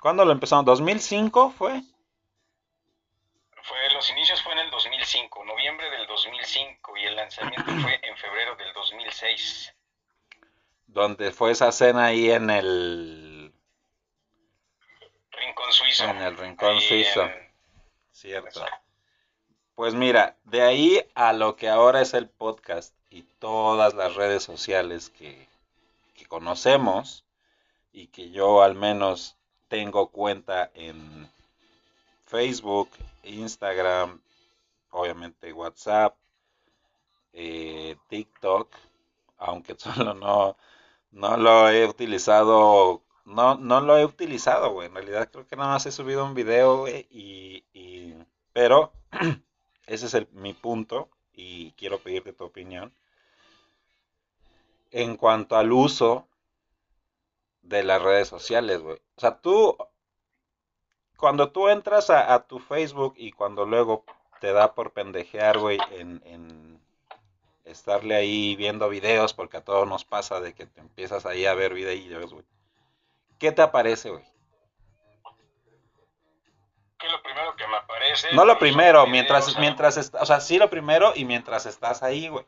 ¿Cuándo 0.00 0.24
lo 0.24 0.32
empezaron? 0.32 0.64
¿2005 0.66 1.52
fue? 1.52 1.80
Fue, 3.62 3.90
los 3.94 4.10
inicios 4.10 4.42
fue 4.42 4.52
en 4.52 4.58
el 4.60 4.70
2005, 4.70 5.44
noviembre 5.44 5.88
del 5.90 6.06
2005, 6.06 6.96
y 6.96 7.04
el 7.04 7.16
lanzamiento 7.16 7.64
fue 7.82 8.00
en 8.02 8.16
febrero 8.16 8.56
del 8.56 8.72
2006. 8.72 9.74
Donde 10.86 11.30
fue 11.32 11.52
esa 11.52 11.70
cena 11.72 12.06
ahí 12.06 12.30
en 12.30 12.50
el... 12.50 13.52
Rincón 15.30 15.72
Suizo. 15.72 16.04
En 16.04 16.16
el 16.18 16.36
Rincón 16.36 16.80
Suizo. 16.80 17.22
en- 17.22 17.41
Cierto. 18.12 18.64
Pues 19.74 19.94
mira, 19.94 20.36
de 20.44 20.62
ahí 20.62 21.00
a 21.14 21.32
lo 21.32 21.56
que 21.56 21.68
ahora 21.68 22.02
es 22.02 22.14
el 22.14 22.28
podcast 22.28 22.94
y 23.10 23.22
todas 23.22 23.94
las 23.94 24.14
redes 24.14 24.42
sociales 24.42 25.10
que, 25.10 25.50
conocemos 26.28 27.26
y 27.92 28.06
que 28.06 28.30
yo 28.30 28.62
al 28.62 28.74
menos 28.74 29.36
tengo 29.68 30.08
cuenta 30.08 30.70
en 30.72 31.30
Facebook, 32.24 32.88
Instagram, 33.22 34.22
obviamente 34.92 35.52
WhatsApp, 35.52 36.16
eh, 37.34 37.96
TikTok, 38.08 38.74
aunque 39.36 39.74
solo 39.78 40.14
no, 40.14 40.56
no 41.10 41.36
lo 41.36 41.68
he 41.68 41.84
utilizado, 41.86 43.02
no, 43.24 43.56
no 43.56 43.80
lo 43.80 43.96
he 43.98 44.04
utilizado, 44.04 44.72
güey. 44.72 44.88
En 44.88 44.94
realidad 44.94 45.30
creo 45.30 45.46
que 45.46 45.56
nada 45.56 45.70
más 45.70 45.86
he 45.86 45.92
subido 45.92 46.24
un 46.24 46.34
video, 46.34 46.78
güey, 46.80 47.06
y, 47.10 47.64
y- 47.72 48.14
pero 48.52 48.92
ese 49.86 50.06
es 50.06 50.14
el, 50.14 50.28
mi 50.32 50.52
punto 50.54 51.10
y 51.32 51.72
quiero 51.72 51.98
pedirte 52.00 52.32
tu 52.32 52.44
opinión. 52.44 52.92
En 54.92 55.16
cuanto 55.16 55.56
al 55.56 55.72
uso 55.72 56.28
de 57.62 57.82
las 57.82 58.00
redes 58.02 58.28
sociales, 58.28 58.80
güey. 58.82 58.98
O 59.16 59.20
sea, 59.20 59.40
tú, 59.40 59.76
cuando 61.16 61.50
tú 61.52 61.68
entras 61.68 62.10
a, 62.10 62.34
a 62.34 62.46
tu 62.46 62.58
Facebook 62.58 63.14
y 63.16 63.32
cuando 63.32 63.64
luego 63.64 64.04
te 64.40 64.52
da 64.52 64.74
por 64.74 64.92
pendejear, 64.92 65.58
güey, 65.58 65.78
en, 65.92 66.20
en 66.26 66.80
estarle 67.64 68.16
ahí 68.16 68.56
viendo 68.56 68.88
videos, 68.88 69.34
porque 69.34 69.58
a 69.58 69.64
todos 69.64 69.88
nos 69.88 70.04
pasa 70.04 70.40
de 70.40 70.54
que 70.54 70.66
te 70.66 70.80
empiezas 70.80 71.26
ahí 71.26 71.46
a 71.46 71.54
ver 71.54 71.74
videos, 71.74 72.32
güey. 72.34 72.44
¿Qué 73.42 73.50
te 73.50 73.60
aparece, 73.60 74.08
güey? 74.08 74.24
Que 76.96 77.08
lo 77.08 77.20
primero 77.24 77.56
que 77.56 77.66
me 77.66 77.76
aparece. 77.76 78.32
No 78.34 78.44
lo 78.44 78.52
son 78.52 78.60
primero, 78.60 79.00
videos, 79.00 79.08
mientras, 79.10 79.56
ah, 79.56 79.58
mientras, 79.58 80.10
o 80.14 80.26
sea, 80.26 80.38
sí 80.38 80.58
lo 80.58 80.70
primero 80.70 81.12
y 81.16 81.24
mientras 81.24 81.66
estás 81.66 82.04
ahí, 82.04 82.28
güey. 82.28 82.44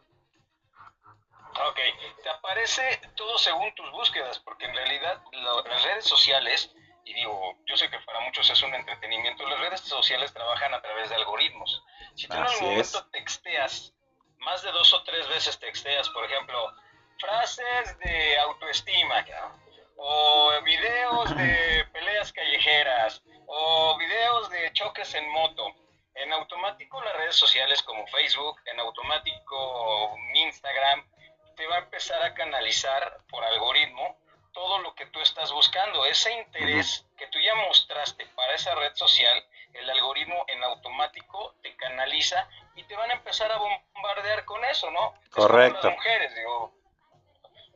Ok, 1.69 1.81
te 2.23 2.29
aparece 2.31 3.01
todo 3.17 3.37
según 3.39 3.75
tus 3.75 3.91
búsquedas, 3.91 4.39
porque 4.39 4.67
en 4.67 4.75
realidad 4.77 5.21
lo- 5.33 5.65
las 5.65 5.83
redes 5.83 6.05
sociales, 6.05 6.73
y 7.05 7.13
digo, 7.13 7.59
yo 7.67 7.77
sé 7.77 7.91
que 7.91 7.99
para 8.07 8.21
muchos 8.21 8.49
es 8.49 8.63
un 8.63 8.73
entretenimiento, 8.73 9.49
las 9.49 9.59
redes 9.59 9.81
sociales 9.81 10.33
trabajan 10.33 10.75
a 10.75 10.81
través 10.81 11.09
de 11.09 11.17
algoritmos. 11.17 11.83
Si 12.15 12.29
tú 12.29 12.37
en 12.37 12.45
algún 12.45 12.69
momento 12.69 12.99
es. 13.01 13.11
texteas, 13.11 13.93
más 14.39 14.63
de 14.63 14.71
dos 14.71 14.93
o 14.95 15.03
tres 15.03 15.27
veces 15.27 15.59
texteas, 15.59 16.09
por 16.11 16.25
ejemplo, 16.25 16.73
frases 17.19 17.99
de 17.99 18.39
autoestima, 18.39 19.23
¿no? 19.23 19.64
O 20.07 20.53
videos 20.65 21.35
de 21.35 21.87
peleas 21.91 22.31
callejeras, 22.31 23.23
o 23.47 23.97
videos 23.97 24.51
de 24.51 24.71
choques 24.75 25.15
en 25.15 25.27
moto, 25.31 25.67
en 26.15 26.31
automático 26.31 27.03
las 27.03 27.17
redes 27.17 27.37
sociales 27.37 27.83
como 27.83 28.07
Facebook, 28.09 28.61
en 28.67 28.81
automático 28.81 30.15
Instagram, 30.35 31.09
te 31.57 31.67
va 31.67 31.77
a 31.77 31.79
empezar 31.79 32.23
a 32.23 32.35
canalizar 32.35 33.19
por 33.31 33.43
algoritmo 33.45 34.19
todo 34.53 34.79
lo 34.81 34.95
que 34.95 35.07
tú 35.07 35.21
estás 35.21 35.51
buscando. 35.53 36.05
Ese 36.05 36.33
interés 36.35 37.07
que 37.17 37.27
tú 37.29 37.39
ya 37.39 37.55
mostraste 37.67 38.27
para 38.37 38.55
esa 38.55 38.75
red 38.75 38.95
social, 38.95 39.43
el 39.73 39.89
algoritmo 39.89 40.45
en 40.49 40.63
automático 40.65 41.55
te 41.63 41.75
canaliza 41.77 42.47
y 42.77 42.83
te 42.85 42.95
van 42.95 43.11
a 43.11 43.15
empezar 43.15 43.51
a 43.51 43.57
bombardear 43.57 44.45
con 44.45 44.63
eso, 44.67 44.91
¿no? 44.91 45.15
Es 45.23 45.31
como 45.31 45.49
Correcto. 45.49 45.89
las 45.89 45.97
mujeres, 45.97 46.35
digo, 46.35 46.75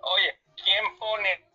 oye, 0.02 0.38
¿quién 0.62 0.98
pone 0.98 1.47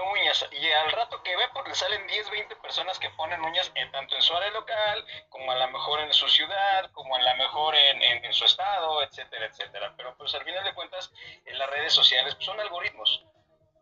uñas? 0.00 0.46
Y 0.52 0.70
al 0.70 0.92
rato 0.92 1.22
que 1.22 1.36
ve, 1.36 1.44
le 1.66 1.74
salen 1.74 2.06
10, 2.06 2.30
20 2.30 2.56
personas 2.56 2.98
que 2.98 3.10
ponen 3.10 3.42
uñas 3.42 3.72
tanto 3.92 4.14
en 4.16 4.22
su 4.22 4.34
área 4.36 4.50
local, 4.50 5.04
como 5.28 5.50
a 5.52 5.56
lo 5.56 5.68
mejor 5.70 6.00
en 6.00 6.12
su 6.12 6.28
ciudad, 6.28 6.90
como 6.92 7.14
a 7.16 7.22
lo 7.22 7.36
mejor 7.36 7.74
en, 7.74 8.02
en- 8.02 8.32
su 8.32 8.44
estado, 8.44 9.02
etcétera, 9.02 9.46
etcétera. 9.46 9.94
Pero 9.96 10.16
pues 10.18 10.34
al 10.34 10.44
final 10.44 10.64
de 10.64 10.74
cuentas, 10.74 11.12
en 11.44 11.58
las 11.58 11.70
redes 11.70 11.92
sociales 11.92 12.34
pues, 12.34 12.44
son 12.46 12.60
algoritmos. 12.60 13.24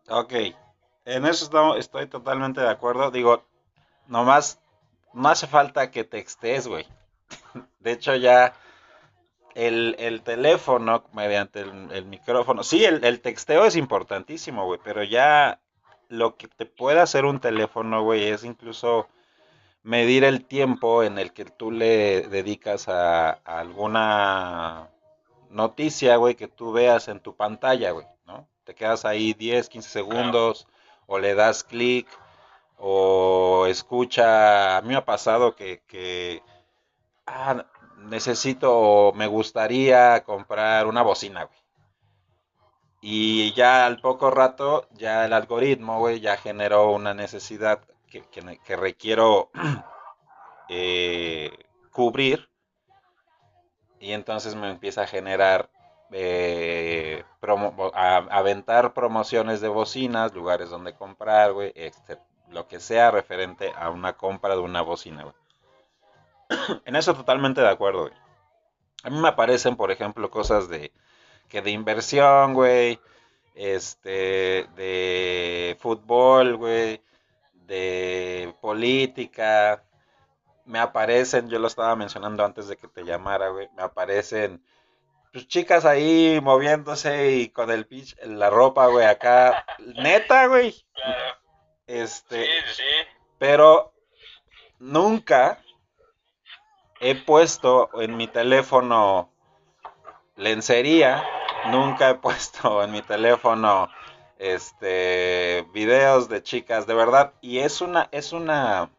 Ok, 0.09 0.33
en 1.05 1.25
eso 1.25 1.75
estoy 1.77 2.07
totalmente 2.07 2.61
de 2.61 2.69
acuerdo. 2.69 3.11
Digo, 3.11 3.45
nomás 4.07 4.61
no 5.13 5.29
hace 5.29 5.47
falta 5.47 5.91
que 5.91 6.03
textes, 6.03 6.67
güey. 6.67 6.87
De 7.79 7.91
hecho, 7.93 8.15
ya 8.15 8.53
el, 9.55 9.95
el 9.99 10.21
teléfono 10.23 11.05
mediante 11.13 11.61
el, 11.61 11.91
el 11.91 12.05
micrófono, 12.05 12.63
sí, 12.63 12.83
el, 12.85 13.03
el 13.03 13.21
texteo 13.21 13.65
es 13.65 13.75
importantísimo, 13.75 14.65
güey, 14.65 14.79
pero 14.83 15.03
ya 15.03 15.59
lo 16.09 16.37
que 16.37 16.47
te 16.47 16.65
puede 16.65 16.99
hacer 16.99 17.25
un 17.25 17.39
teléfono, 17.39 18.03
güey, 18.03 18.25
es 18.25 18.43
incluso 18.43 19.07
medir 19.83 20.23
el 20.23 20.45
tiempo 20.45 21.03
en 21.03 21.19
el 21.19 21.33
que 21.33 21.45
tú 21.45 21.71
le 21.71 22.23
dedicas 22.23 22.87
a, 22.89 23.31
a 23.45 23.59
alguna 23.59 24.89
noticia, 25.49 26.17
güey, 26.17 26.35
que 26.35 26.47
tú 26.47 26.71
veas 26.71 27.07
en 27.07 27.19
tu 27.19 27.35
pantalla, 27.35 27.91
güey, 27.91 28.07
¿no? 28.25 28.47
Te 28.63 28.75
quedas 28.75 29.05
ahí 29.05 29.33
10, 29.33 29.69
15 29.69 29.89
segundos, 29.89 30.67
o 31.07 31.19
le 31.19 31.35
das 31.35 31.63
clic, 31.63 32.07
o 32.77 33.65
escucha. 33.67 34.77
A 34.77 34.81
mí 34.81 34.89
me 34.89 34.95
ha 34.95 35.05
pasado 35.05 35.55
que, 35.55 35.81
que 35.87 36.41
ah, 37.25 37.65
necesito 37.97 38.77
o 38.77 39.13
me 39.13 39.27
gustaría 39.27 40.23
comprar 40.23 40.87
una 40.87 41.01
bocina, 41.01 41.45
güey. 41.45 41.64
Y 43.07 43.53
ya 43.53 43.85
al 43.85 44.01
poco 44.01 44.31
rato, 44.31 44.87
ya 44.91 45.23
el 45.25 45.31
algoritmo, 45.33 45.99
güey, 45.99 46.19
ya 46.19 46.35
generó 46.37 46.91
una 46.91 47.13
necesidad 47.13 47.79
que, 48.09 48.23
que- 48.29 48.75
requiero 48.75 49.49
eh, 50.69 51.51
cubrir. 51.91 52.49
Y 53.99 54.13
entonces 54.13 54.55
me 54.55 54.69
empieza 54.69 55.01
a 55.01 55.07
generar, 55.07 55.69
eh, 56.11 57.25
promo- 57.41 57.91
a, 57.93 58.17
aventar 58.17 58.93
promociones 58.93 59.59
de 59.61 59.67
bocinas, 59.67 60.33
lugares 60.33 60.69
donde 60.69 60.93
comprar, 60.95 61.51
güey, 61.53 61.71
este, 61.75 62.17
lo 62.49 62.67
que 62.69 62.79
sea 62.79 63.11
referente 63.11 63.73
a 63.75 63.89
una 63.89 64.13
compra 64.13 64.53
de 64.55 64.61
una 64.61 64.81
bocina, 64.81 65.25
en 66.85 66.95
eso 66.95 67.13
totalmente 67.13 67.61
de 67.61 67.69
acuerdo, 67.69 68.01
güey. 68.03 68.13
A 69.03 69.11
mí 69.11 69.19
me 69.19 69.29
aparecen, 69.29 69.75
por 69.77 69.91
ejemplo, 69.91 70.31
cosas 70.31 70.69
de 70.69 70.93
que 71.47 71.61
de 71.61 71.71
inversión, 71.71 72.53
güey, 72.53 72.99
este, 73.55 74.67
de 74.75 75.77
fútbol, 75.79 76.57
güey, 76.57 77.01
de 77.53 78.53
política. 78.61 79.83
Me 80.65 80.79
aparecen, 80.79 81.49
yo 81.49 81.59
lo 81.59 81.67
estaba 81.67 81.95
mencionando 81.95 82.43
antes 82.43 82.67
de 82.67 82.77
que 82.77 82.87
te 82.87 83.03
llamara, 83.03 83.49
güey, 83.49 83.69
me 83.75 83.83
aparecen 83.83 84.61
pues 85.35 85.49
chicas 85.49 85.83
ahí 85.83 86.39
moviéndose 86.41 87.33
y 87.33 87.49
con 87.49 87.69
el 87.69 87.85
pitch, 87.85 88.15
la 88.23 88.49
ropa, 88.49 88.87
güey, 88.87 89.05
acá. 89.05 89.65
Neta, 89.79 90.47
güey. 90.47 90.73
Claro. 90.93 91.35
Este. 91.87 92.45
Sí, 92.45 92.51
sí. 92.77 92.83
Pero 93.37 93.93
nunca 94.79 95.61
he 97.01 97.15
puesto 97.15 97.89
en 98.01 98.15
mi 98.15 98.27
teléfono 98.27 99.34
lencería. 100.35 101.23
Nunca 101.71 102.09
he 102.09 102.15
puesto 102.25 102.83
en 102.83 102.91
mi 102.91 103.01
teléfono 103.01 103.89
este 104.37 105.65
videos 105.73 106.29
de 106.29 106.43
chicas, 106.43 106.87
de 106.87 106.93
verdad. 106.93 107.33
Y 107.41 107.59
es 107.59 107.81
una, 107.81 108.09
es 108.11 108.33
una. 108.33 108.89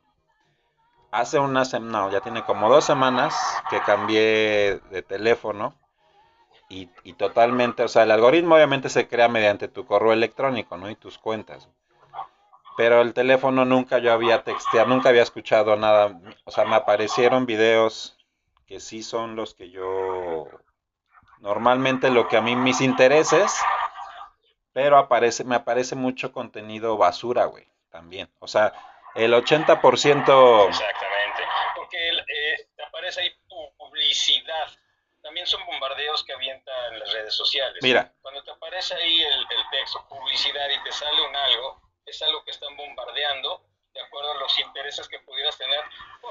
Hace 1.11 1.39
una 1.39 1.65
semana, 1.65 2.01
no, 2.01 2.11
ya 2.11 2.21
tiene 2.21 2.45
como 2.45 2.69
dos 2.69 2.85
semanas 2.85 3.35
que 3.71 3.81
cambié 3.81 4.81
de 4.91 5.03
teléfono 5.03 5.75
y, 6.69 6.91
y, 7.05 7.13
totalmente, 7.13 7.85
o 7.85 7.89
sea, 7.89 8.03
el 8.03 8.11
algoritmo 8.11 8.57
obviamente 8.57 8.89
se 8.89 9.07
crea 9.09 9.29
mediante 9.29 9.69
tu 9.69 9.87
correo 9.87 10.13
electrónico, 10.13 10.77
¿no? 10.77 10.91
Y 10.91 10.97
tus 10.97 11.17
cuentas. 11.17 11.69
Pero 12.77 13.01
el 13.01 13.15
teléfono 13.15 13.65
nunca 13.65 13.99
yo 13.99 14.13
había 14.13 14.43
texteado, 14.43 14.89
nunca 14.89 15.09
había 15.09 15.23
escuchado 15.23 15.77
nada. 15.77 16.21
O 16.45 16.51
sea, 16.51 16.65
me 16.65 16.77
aparecieron 16.77 17.47
videos 17.47 18.19
que 18.67 18.81
sí 18.81 19.03
son 19.03 19.37
los 19.37 19.55
que 19.55 19.71
yo 19.71 20.49
normalmente 21.39 22.11
lo 22.11 22.29
que 22.29 22.37
a 22.37 22.41
mí 22.41 22.57
mis 22.57 22.81
intereses, 22.81 23.55
pero 24.73 24.99
aparece 24.99 25.45
me 25.45 25.57
aparece 25.57 25.95
mucho 25.95 26.33
contenido 26.33 26.97
basura, 26.97 27.47
güey, 27.47 27.69
también. 27.91 28.29
O 28.39 28.49
sea, 28.49 28.73
el 29.15 29.33
80% 29.33 30.69
Exactamente. 30.69 31.43
Porque 31.75 32.11
eh, 32.11 32.69
te 32.77 32.83
aparece 32.83 33.21
ahí 33.21 33.31
publicidad 33.79 34.69
también 35.27 35.47
son 35.49 35.67
bombardeos 35.67 36.23
que 36.23 36.33
avientan 36.33 37.01
las 37.01 37.13
redes 37.13 37.35
sociales. 37.35 37.83
Mira. 37.83 38.15
Cuando 38.23 38.45
te 38.45 38.53
aparece 38.53 38.95
ahí 38.95 39.23
el, 39.25 39.47
texto, 39.73 40.07
publicidad 40.09 40.69
y 40.71 40.85
te 40.85 40.93
sale 40.93 41.21
un 41.21 41.35
algo, 41.35 41.83
es 42.07 42.23
algo 42.23 42.45
que 42.45 42.53
están 42.53 42.77
bombardeando 42.77 43.67
de 43.93 44.01
acuerdo 44.03 44.31
a 44.31 44.37
los 44.37 44.57
intereses 44.61 45.09
que 45.09 45.19
pudieras 45.21 45.59
tener 45.59 45.81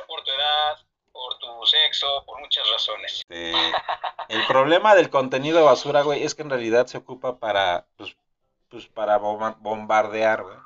por, 0.07 0.23
tu 0.23 0.31
edad, 0.31 0.77
por 1.15 1.39
tu 1.39 1.65
sexo, 1.65 2.23
por 2.25 2.41
muchas 2.41 2.69
razones. 2.69 3.23
el 3.29 4.47
problema 4.47 4.95
del 4.95 5.09
contenido 5.09 5.63
basura, 5.63 6.01
güey, 6.01 6.23
es 6.23 6.35
que 6.35 6.41
en 6.41 6.49
realidad 6.49 6.87
se 6.87 6.97
ocupa 6.97 7.39
para, 7.39 7.87
pues, 7.95 8.17
pues 8.67 8.87
para 8.87 9.17
bombardear, 9.17 10.43
güey. 10.43 10.57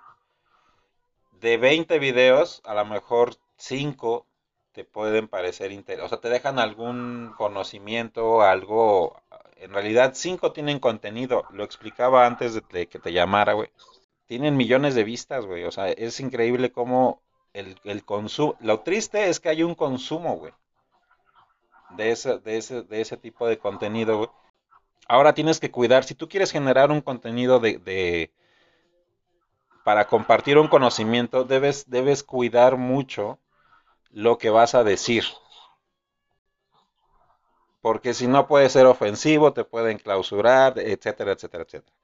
De 1.33 1.57
20 1.57 1.99
videos, 1.99 2.61
a 2.65 2.73
lo 2.73 2.83
mejor 2.83 3.35
5 3.57 4.25
te 4.71 4.83
pueden 4.85 5.27
parecer 5.27 5.71
interesantes, 5.71 6.05
o 6.05 6.09
sea, 6.09 6.21
te 6.21 6.29
dejan 6.29 6.57
algún 6.57 7.31
conocimiento, 7.37 8.41
algo, 8.41 9.21
en 9.57 9.71
realidad 9.71 10.13
cinco 10.15 10.51
tienen 10.51 10.79
contenido, 10.79 11.45
lo 11.51 11.63
explicaba 11.63 12.25
antes 12.25 12.59
de 12.69 12.87
que 12.87 12.99
te 12.99 13.13
llamara, 13.13 13.53
güey. 13.53 13.69
Tienen 14.27 14.57
millones 14.57 14.95
de 14.95 15.03
vistas, 15.03 15.45
güey, 15.45 15.63
o 15.65 15.71
sea, 15.71 15.89
es 15.89 16.19
increíble 16.19 16.71
cómo 16.71 17.21
el, 17.53 17.79
el 17.83 18.05
consumo, 18.05 18.55
lo 18.61 18.81
triste 18.81 19.29
es 19.29 19.39
que 19.39 19.49
hay 19.49 19.63
un 19.63 19.75
consumo, 19.75 20.35
güey, 20.37 20.53
de 21.97 22.11
ese, 22.11 22.39
de 22.39 22.57
ese, 22.57 22.83
de 22.83 23.01
ese 23.01 23.17
tipo 23.17 23.47
de 23.47 23.57
contenido. 23.57 24.33
Ahora 25.07 25.33
tienes 25.33 25.59
que 25.59 25.71
cuidar, 25.71 26.03
si 26.03 26.15
tú 26.15 26.29
quieres 26.29 26.51
generar 26.51 26.91
un 26.91 27.01
contenido 27.01 27.59
de, 27.59 27.77
de 27.79 28.31
para 29.83 30.07
compartir 30.07 30.57
un 30.57 30.67
conocimiento, 30.67 31.43
debes, 31.43 31.89
debes 31.89 32.23
cuidar 32.23 32.77
mucho 32.77 33.39
lo 34.11 34.37
que 34.37 34.49
vas 34.49 34.75
a 34.75 34.83
decir. 34.83 35.25
Porque 37.81 38.13
si 38.13 38.27
no 38.27 38.47
puede 38.47 38.69
ser 38.69 38.85
ofensivo, 38.85 39.53
te 39.53 39.63
pueden 39.65 39.97
clausurar, 39.97 40.79
etcétera, 40.79 41.33
etcétera, 41.33 41.63
etcétera. 41.63 41.95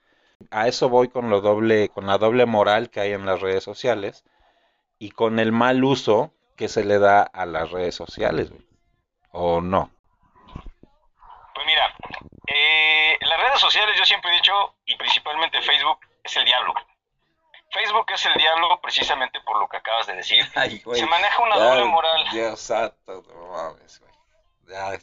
A 0.52 0.68
eso 0.68 0.90
voy 0.90 1.10
con 1.10 1.30
lo 1.30 1.42
doble, 1.42 1.90
con 1.90 2.08
la 2.08 2.18
doble 2.18 2.46
moral 2.46 2.90
que 2.90 3.02
hay 3.02 3.14
en 3.14 3.26
las 3.26 3.42
redes 3.42 3.64
sociales 3.64 4.26
y 5.06 5.12
con 5.12 5.38
el 5.38 5.52
mal 5.52 5.84
uso 5.84 6.32
que 6.58 6.68
se 6.68 6.84
le 6.84 6.98
da 6.98 7.22
a 7.22 7.46
las 7.46 7.70
redes 7.70 7.94
sociales, 7.94 8.50
¿o 9.32 9.62
no? 9.62 9.92
Pues 11.54 11.66
mira, 11.68 11.96
eh, 12.48 13.16
las 13.22 13.40
redes 13.40 13.60
sociales 13.60 13.96
yo 14.00 14.04
siempre 14.04 14.32
he 14.32 14.38
dicho, 14.38 14.74
y 14.84 14.96
principalmente 14.96 15.62
Facebook, 15.62 16.00
es 16.24 16.36
el 16.38 16.46
diablo. 16.46 16.74
Facebook 17.70 18.08
es 18.16 18.26
el 18.26 18.34
diablo 18.34 18.80
precisamente 18.82 19.40
por 19.42 19.60
lo 19.60 19.70
que 19.70 19.78
acabas 19.78 20.08
de 20.08 20.16
decir. 20.16 20.44
Se 20.94 21.06
maneja 21.06 21.44
una 21.44 21.56
doble 21.56 21.86
moral. 21.86 22.26
Dios 22.32 22.60
santo, 22.60 23.24
no 23.28 23.48
mames, 23.52 24.00
güey. 24.00 24.12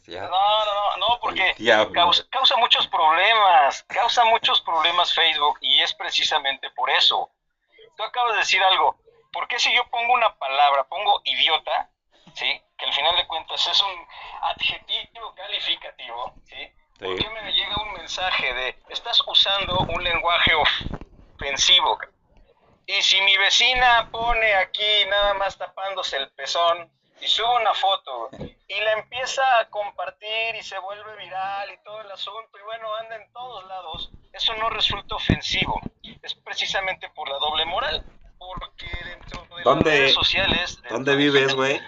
No, 0.08 0.28
no, 0.28 0.96
no, 0.96 1.20
porque 1.20 1.54
causa, 1.94 2.24
causa, 2.28 2.56
muchos 2.56 2.88
problemas, 2.88 3.84
causa 3.84 4.24
muchos 4.24 4.60
problemas 4.62 5.14
Facebook 5.14 5.58
y 5.60 5.80
es 5.80 5.94
precisamente 5.94 6.68
por 6.70 6.90
eso. 6.90 7.30
Tú 7.96 8.02
acabas 8.02 8.32
de 8.32 8.38
decir 8.38 8.60
algo, 8.64 8.96
¿por 9.32 9.48
qué 9.48 9.58
si 9.58 9.74
yo 9.74 9.88
pongo 9.88 10.14
una 10.14 10.34
palabra, 10.36 10.84
pongo 10.84 11.20
idiota, 11.24 11.90
¿sí? 12.34 12.60
que 12.76 12.84
al 12.84 12.92
final 12.92 13.16
de 13.16 13.26
cuentas 13.26 13.66
es 13.66 13.80
un 13.80 14.08
adjetivo 14.42 15.34
calificativo, 15.34 16.34
¿sí? 16.46 16.72
¿por 16.98 17.16
qué 17.16 17.28
me 17.30 17.52
llega 17.52 17.82
un 17.82 17.92
mensaje 17.94 18.54
de, 18.54 18.78
estás 18.90 19.20
usando 19.26 19.78
un 19.78 20.04
lenguaje 20.04 20.52
ofensivo? 20.54 21.98
Y 22.86 23.00
si 23.02 23.20
mi 23.22 23.36
vecina 23.38 24.08
pone 24.10 24.54
aquí 24.54 25.04
nada 25.08 25.34
más 25.34 25.56
tapándose 25.56 26.16
el 26.16 26.30
pezón 26.30 26.90
y 27.20 27.26
sube 27.26 27.56
una 27.56 27.74
foto 27.74 28.30
y 28.68 28.80
la 28.80 28.92
empieza 28.92 29.42
a 29.60 29.68
compartir 29.70 30.56
y 30.56 30.62
se 30.62 30.78
vuelve 30.78 31.16
viral 31.16 31.70
y 31.70 31.82
todo 31.84 32.00
el 32.00 32.10
asunto 32.10 32.58
y 32.58 32.62
bueno, 32.62 32.94
anda 32.96 33.16
en 33.16 33.32
todos 33.32 33.64
lados, 33.66 34.10
eso 34.32 34.54
no 34.54 34.70
resulta 34.70 35.14
ofensivo. 35.14 35.80
Es 36.22 36.34
precisamente 36.34 37.08
por 37.10 37.28
la 37.28 37.38
doble 37.38 37.64
moral. 37.64 38.04
Porque 39.62 39.75
dentro 39.75 39.90
de 39.90 39.96
las 39.96 40.01
redes 40.01 40.14
sociales... 40.14 40.83
¿Dónde 40.88 41.16
vives, 41.16 41.55
güey? 41.55 41.81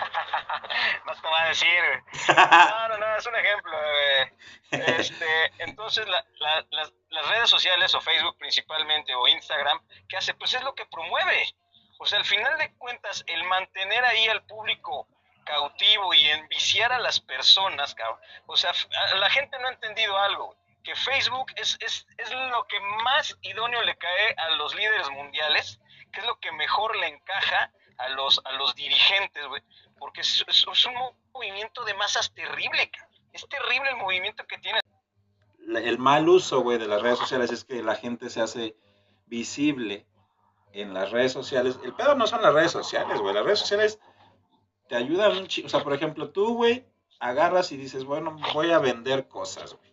no 1.06 1.14
te 1.14 1.28
va 1.28 1.42
a 1.42 1.48
decir, 1.48 1.68
No, 2.36 2.88
no, 2.88 2.98
no, 2.98 3.16
es 3.16 3.26
un 3.26 3.36
ejemplo, 3.36 3.72
Este, 4.70 5.52
entonces, 5.58 6.06
las, 6.08 7.28
redes 7.28 7.50
sociales, 7.50 7.94
o 7.94 8.00
Facebook 8.00 8.36
principalmente, 8.38 9.14
o 9.14 9.28
Instagram, 9.28 9.80
¿qué 10.08 10.16
hace? 10.16 10.34
Pues 10.34 10.54
es 10.54 10.62
lo 10.62 10.74
que 10.74 10.86
promueve. 10.86 11.54
O 11.98 12.06
sea, 12.06 12.18
al 12.18 12.24
final 12.24 12.56
de 12.58 12.72
cuentas, 12.76 13.22
el 13.26 13.44
mantener 13.44 14.04
ahí 14.04 14.26
al 14.28 14.42
público 14.44 15.06
cautivo 15.44 16.14
y 16.14 16.28
enviciar 16.30 16.92
a 16.92 16.98
las 16.98 17.20
personas, 17.20 17.94
O 18.46 18.56
sea, 18.56 18.72
la 19.16 19.30
gente 19.30 19.58
no 19.58 19.68
ha 19.68 19.72
entendido 19.72 20.16
algo, 20.16 20.56
que 20.84 20.94
Facebook 20.94 21.52
es, 21.56 21.76
es, 21.80 22.06
es 22.16 22.30
lo 22.30 22.66
que 22.66 22.80
más 23.04 23.36
idóneo 23.42 23.82
le 23.82 23.96
cae 23.96 24.34
a 24.36 24.50
los 24.50 24.74
líderes 24.74 25.10
mundiales, 25.10 25.80
que 26.10 26.20
es 26.20 26.26
lo 26.26 26.38
que 26.38 26.52
mejor 26.52 26.96
le 26.96 27.08
encaja 27.08 27.72
a 27.98 28.08
los, 28.10 28.40
a 28.44 28.52
los 28.52 28.74
dirigentes, 28.74 29.46
güey, 29.46 29.62
porque 29.98 30.22
es, 30.22 30.44
un 30.86 30.94
movimiento 31.32 31.84
de 31.84 31.94
masas 31.94 32.32
terrible, 32.32 32.90
es 33.32 33.46
terrible 33.48 33.90
el 33.90 33.96
movimiento 33.96 34.44
que 34.46 34.58
tiene. 34.58 34.80
El 35.58 35.98
mal 35.98 36.28
uso, 36.28 36.60
güey, 36.60 36.78
de 36.78 36.88
las 36.88 37.02
redes 37.02 37.18
sociales 37.18 37.52
es 37.52 37.64
que 37.64 37.82
la 37.82 37.94
gente 37.94 38.30
se 38.30 38.40
hace 38.40 38.76
visible 39.26 40.06
en 40.72 40.94
las 40.94 41.10
redes 41.10 41.32
sociales. 41.32 41.78
El 41.84 41.94
pedo 41.94 42.14
no 42.14 42.26
son 42.26 42.42
las 42.42 42.54
redes 42.54 42.72
sociales, 42.72 43.20
güey, 43.20 43.34
las 43.34 43.44
redes 43.44 43.60
sociales 43.60 44.00
te 44.88 44.96
ayudan 44.96 45.36
un 45.36 45.44
o 45.44 45.68
sea, 45.68 45.84
por 45.84 45.92
ejemplo, 45.92 46.30
tú, 46.30 46.54
güey, 46.54 46.84
agarras 47.20 47.70
y 47.70 47.76
dices, 47.76 48.04
bueno, 48.04 48.36
voy 48.54 48.72
a 48.72 48.78
vender 48.78 49.28
cosas, 49.28 49.74
güey. 49.74 49.90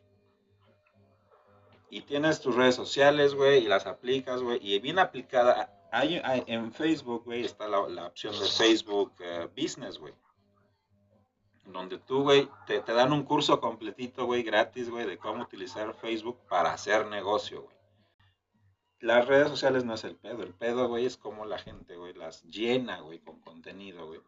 Y 1.89 2.01
tienes 2.01 2.41
tus 2.41 2.55
redes 2.55 2.75
sociales, 2.75 3.35
güey, 3.35 3.63
y 3.63 3.67
las 3.67 3.85
aplicas, 3.85 4.41
güey, 4.41 4.59
y 4.61 4.79
bien 4.79 4.97
aplicada, 4.97 5.76
hay, 5.97 6.43
en 6.47 6.71
Facebook, 6.71 7.23
güey, 7.25 7.45
está 7.45 7.67
la, 7.67 8.07
opción 8.07 8.37
de 8.39 8.45
Facebook 8.45 9.13
eh, 9.19 9.49
Business, 9.55 9.97
güey. 9.97 10.13
Donde 11.65 11.97
tú, 11.97 12.23
güey, 12.23 12.49
te, 12.65 12.79
te, 12.81 12.93
dan 12.93 13.11
un 13.11 13.23
curso 13.23 13.59
completito, 13.59 14.25
güey, 14.25 14.43
gratis, 14.43 14.89
güey, 14.89 15.05
de 15.05 15.17
cómo 15.17 15.43
utilizar 15.43 15.93
Facebook 15.93 16.39
para 16.47 16.71
hacer 16.71 17.05
negocio, 17.07 17.63
güey. 17.63 17.77
Las 18.99 19.27
redes 19.27 19.49
sociales 19.49 19.85
no 19.85 19.93
es 19.93 20.03
el 20.03 20.15
pedo. 20.15 20.43
El 20.43 20.55
pedo, 20.55 20.87
güey, 20.87 21.05
es 21.05 21.17
como 21.17 21.45
la 21.45 21.59
gente, 21.59 21.95
güey, 21.97 22.13
las 22.13 22.43
llena, 22.43 23.01
güey, 23.01 23.19
con 23.19 23.39
contenido, 23.41 24.07
güey. 24.07 24.21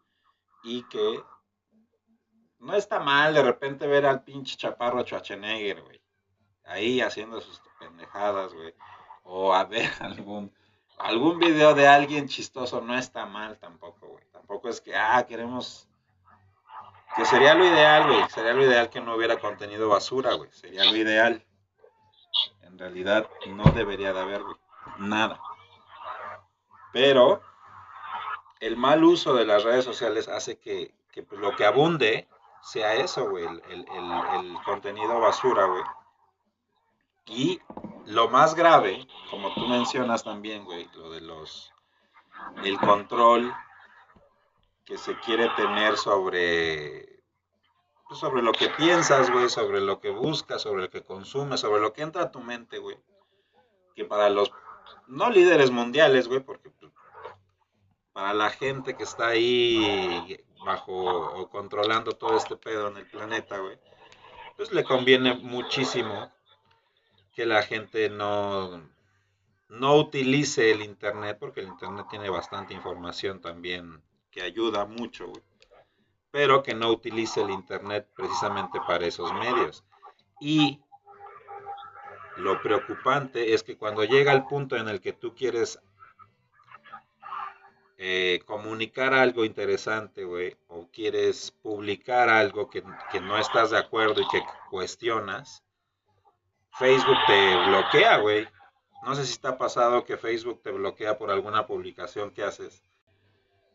Y 0.63 0.83
que 0.89 1.23
no 2.59 2.75
está 2.75 2.99
mal 2.99 3.33
de 3.33 3.41
repente 3.41 3.87
ver 3.87 4.05
al 4.05 4.23
pinche 4.23 4.57
chaparro 4.57 5.01
Schwarzenegger, 5.03 5.81
güey. 5.81 6.01
Ahí 6.65 7.01
haciendo 7.01 7.41
sus 7.41 7.61
pendejadas, 7.79 8.53
güey. 8.53 8.75
O 9.23 9.53
a 9.53 9.63
ver 9.63 9.89
algún 10.01 10.53
algún 10.99 11.39
video 11.39 11.73
de 11.73 11.87
alguien 11.87 12.27
chistoso 12.27 12.81
no 12.81 12.97
está 12.97 13.25
mal 13.25 13.57
tampoco, 13.57 14.07
güey. 14.07 14.23
Tampoco 14.31 14.69
es 14.69 14.81
que, 14.81 14.95
ah, 14.95 15.25
queremos... 15.27 15.87
Que 17.15 17.25
sería 17.25 17.55
lo 17.55 17.65
ideal, 17.65 18.07
güey. 18.07 18.29
Sería 18.29 18.53
lo 18.53 18.63
ideal 18.63 18.89
que 18.89 19.01
no 19.01 19.15
hubiera 19.15 19.39
contenido 19.39 19.89
basura, 19.89 20.33
güey. 20.35 20.51
Sería 20.51 20.85
lo 20.85 20.95
ideal. 20.95 21.43
En 22.61 22.77
realidad 22.77 23.27
no 23.47 23.63
debería 23.71 24.13
de 24.13 24.19
haber, 24.19 24.43
güey. 24.43 24.57
Nada. 24.99 25.39
Pero 26.93 27.41
el 28.59 28.77
mal 28.77 29.03
uso 29.03 29.33
de 29.33 29.45
las 29.45 29.63
redes 29.63 29.85
sociales 29.85 30.27
hace 30.27 30.59
que, 30.59 30.93
pues, 31.27 31.39
lo 31.39 31.55
que 31.55 31.65
abunde 31.65 32.27
sea 32.61 32.93
eso, 32.95 33.29
güey, 33.29 33.45
el, 33.45 34.57
contenido 34.65 35.19
basura, 35.19 35.65
güey. 35.65 35.83
Y 37.25 37.61
lo 38.09 38.27
más 38.27 38.55
grave, 38.55 39.07
como 39.29 39.53
tú 39.53 39.67
mencionas 39.67 40.23
también, 40.23 40.65
güey, 40.65 40.89
lo 40.95 41.11
de 41.11 41.21
los, 41.21 41.71
el 42.63 42.79
control 42.79 43.53
que 44.83 44.97
se 44.97 45.15
quiere 45.19 45.47
tener 45.49 45.95
sobre, 45.95 47.21
pues, 48.07 48.19
sobre 48.19 48.41
lo 48.41 48.51
que 48.51 48.69
piensas, 48.69 49.29
güey, 49.29 49.47
sobre 49.47 49.79
lo 49.79 49.99
que 49.99 50.09
buscas, 50.09 50.63
sobre 50.63 50.81
lo 50.81 50.89
que 50.89 51.03
consumes, 51.03 51.59
sobre 51.59 51.81
lo 51.81 51.93
que 51.93 52.01
entra 52.01 52.23
a 52.23 52.31
tu 52.31 52.39
mente, 52.39 52.79
güey. 52.79 52.97
Que 53.95 54.05
para 54.05 54.29
los, 54.31 54.51
no 55.07 55.29
líderes 55.29 55.69
mundiales, 55.69 56.27
güey, 56.27 56.39
porque 56.39 56.71
pues, 56.71 56.91
para 58.11 58.33
la 58.33 58.49
gente 58.49 58.97
que 58.97 59.03
está 59.03 59.27
ahí 59.27 60.43
bajo 60.65 60.93
o 60.93 61.47
controlando 61.51 62.13
todo 62.13 62.35
este 62.35 62.57
pedo 62.57 62.87
en 62.87 62.97
el 62.97 63.05
planeta, 63.05 63.59
güey, 63.59 63.77
pues 64.57 64.71
le 64.71 64.83
conviene 64.83 65.35
muchísimo 65.35 66.31
que 67.39 67.45
la 67.45 67.63
gente 67.63 68.09
no, 68.09 68.81
no 69.69 69.95
utilice 69.95 70.71
el 70.71 70.81
Internet, 70.81 71.37
porque 71.39 71.61
el 71.61 71.67
Internet 71.67 72.07
tiene 72.09 72.29
bastante 72.29 72.73
información 72.73 73.39
también 73.39 74.03
que 74.29 74.41
ayuda 74.41 74.83
mucho, 74.83 75.27
güey, 75.27 75.41
pero 76.31 76.61
que 76.61 76.73
no 76.73 76.89
utilice 76.89 77.41
el 77.41 77.51
Internet 77.51 78.09
precisamente 78.13 78.81
para 78.85 79.05
esos 79.05 79.31
medios. 79.35 79.85
Y 80.41 80.81
lo 82.35 82.61
preocupante 82.61 83.53
es 83.53 83.63
que 83.63 83.77
cuando 83.77 84.03
llega 84.03 84.33
el 84.33 84.43
punto 84.43 84.75
en 84.75 84.89
el 84.89 84.99
que 84.99 85.13
tú 85.13 85.33
quieres 85.33 85.79
eh, 87.97 88.41
comunicar 88.45 89.13
algo 89.13 89.45
interesante, 89.45 90.25
güey, 90.25 90.57
o 90.67 90.89
quieres 90.91 91.51
publicar 91.51 92.27
algo 92.27 92.69
que, 92.69 92.83
no 93.21 93.37
estás 93.37 93.69
de 93.69 93.77
acuerdo 93.77 94.19
y 94.19 94.27
que 94.27 94.43
cuestionas, 94.69 95.63
Facebook 96.79 97.17
te 97.27 97.67
bloquea, 97.67 98.17
güey. 98.17 98.47
No 99.03 99.13
sé 99.13 99.25
si 99.25 99.33
está 99.33 99.57
pasado 99.57 100.05
que 100.05 100.17
Facebook 100.17 100.61
te 100.63 100.71
bloquea 100.71 101.17
por 101.17 101.29
alguna 101.29 101.67
publicación 101.67 102.31
que 102.31 102.43
haces. 102.43 102.81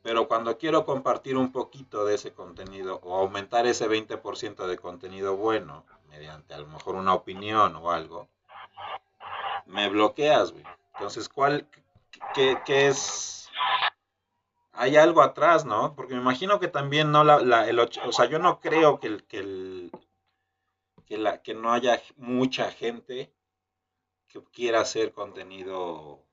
Pero 0.02 0.26
cuando 0.26 0.56
quiero 0.56 0.84
compartir 0.84 1.36
un 1.36 1.52
poquito 1.52 2.04
de 2.04 2.14
ese 2.14 2.32
contenido 2.32 3.00
o 3.02 3.16
aumentar 3.16 3.66
ese 3.66 3.88
20% 3.88 4.66
de 4.66 4.78
contenido 4.78 5.36
bueno, 5.36 5.84
mediante 6.08 6.54
a 6.54 6.58
lo 6.58 6.66
mejor 6.66 6.94
una 6.94 7.14
opinión 7.14 7.76
o 7.76 7.90
algo, 7.90 8.28
me 9.66 9.88
bloqueas, 9.90 10.52
güey. 10.52 10.64
Entonces, 10.94 11.28
¿cuál, 11.28 11.66
qué, 12.34 12.58
qué 12.64 12.88
es 12.88 13.50
hay 14.72 14.96
algo 14.96 15.22
atrás, 15.22 15.64
¿no? 15.64 15.94
Porque 15.94 16.14
me 16.14 16.20
imagino 16.20 16.58
que 16.58 16.68
también 16.68 17.12
no 17.12 17.22
la, 17.22 17.38
la 17.40 17.68
el, 17.68 17.78
o 17.78 18.12
sea, 18.12 18.24
yo 18.26 18.38
no 18.38 18.60
creo 18.60 18.98
que 18.98 19.06
el, 19.06 19.24
que 19.24 19.38
el 19.38 19.92
que, 21.14 21.20
la, 21.20 21.42
que 21.42 21.54
no 21.54 21.72
haya 21.72 22.02
mucha 22.16 22.72
gente 22.72 23.32
que 24.26 24.42
quiera 24.52 24.80
hacer 24.80 25.12
contenido 25.12 26.26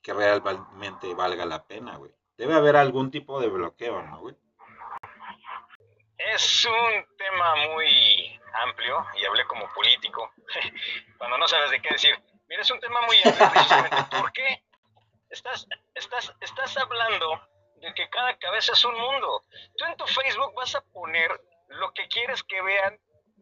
que 0.00 0.14
realmente 0.14 1.12
valga 1.14 1.44
la 1.44 1.66
pena, 1.66 1.98
güey. 1.98 2.10
Debe 2.38 2.54
haber 2.54 2.76
algún 2.76 3.10
tipo 3.10 3.38
de 3.38 3.48
bloqueo, 3.48 4.02
¿no, 4.02 4.20
güey? 4.20 4.34
Es 6.16 6.64
un 6.64 7.16
tema 7.18 7.54
muy 7.56 8.40
amplio 8.64 9.04
y 9.20 9.26
hablé 9.26 9.44
como 9.46 9.70
político 9.74 10.32
cuando 11.18 11.36
no 11.36 11.46
sabes 11.46 11.70
de 11.70 11.82
qué 11.82 11.90
decir. 11.90 12.18
Mira, 12.48 12.62
es 12.62 12.70
un 12.70 12.80
tema 12.80 13.02
muy 13.02 13.16
amplio 13.22 13.50
precisamente. 13.50 13.96
¿Por 14.18 14.32
qué? 14.32 14.64
Estás, 15.28 15.66
estás, 15.94 16.34
estás 16.40 16.78
hablando 16.78 17.46
de 17.76 17.92
que 17.92 18.08
cada 18.08 18.38
cabeza 18.38 18.72
es 18.72 18.84
un 18.86 18.98
mundo. 18.98 19.44
Tú 19.76 19.84
en 19.84 19.96
tu 19.98 20.06
Facebook 20.06 20.54
vas 20.54 20.74
a 20.74 20.80
poner 20.80 21.30
lo 21.68 21.92
que 21.92 22.08
quieres 22.08 22.42
que 22.42 22.62
vean 22.62 22.98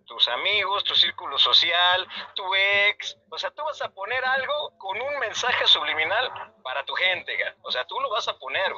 tus 0.09 0.27
amigos, 0.29 0.83
tu 0.83 0.97
círculo 0.97 1.39
social, 1.39 2.09
tu 2.35 2.43
ex. 2.55 3.17
O 3.31 3.39
sea, 3.39 3.51
tú 3.51 3.63
vas 3.63 3.81
a 3.83 3.91
poner 3.91 4.25
algo 4.25 4.77
con 4.79 5.01
un 5.01 5.19
mensaje 5.21 5.67
subliminal 5.67 6.53
para 6.65 6.85
tu 6.85 6.95
gente. 6.95 7.37
O 7.63 7.71
sea, 7.71 7.87
tú 7.87 8.01
lo 8.01 8.11
vas 8.11 8.27
a 8.27 8.37
poner. 8.39 8.73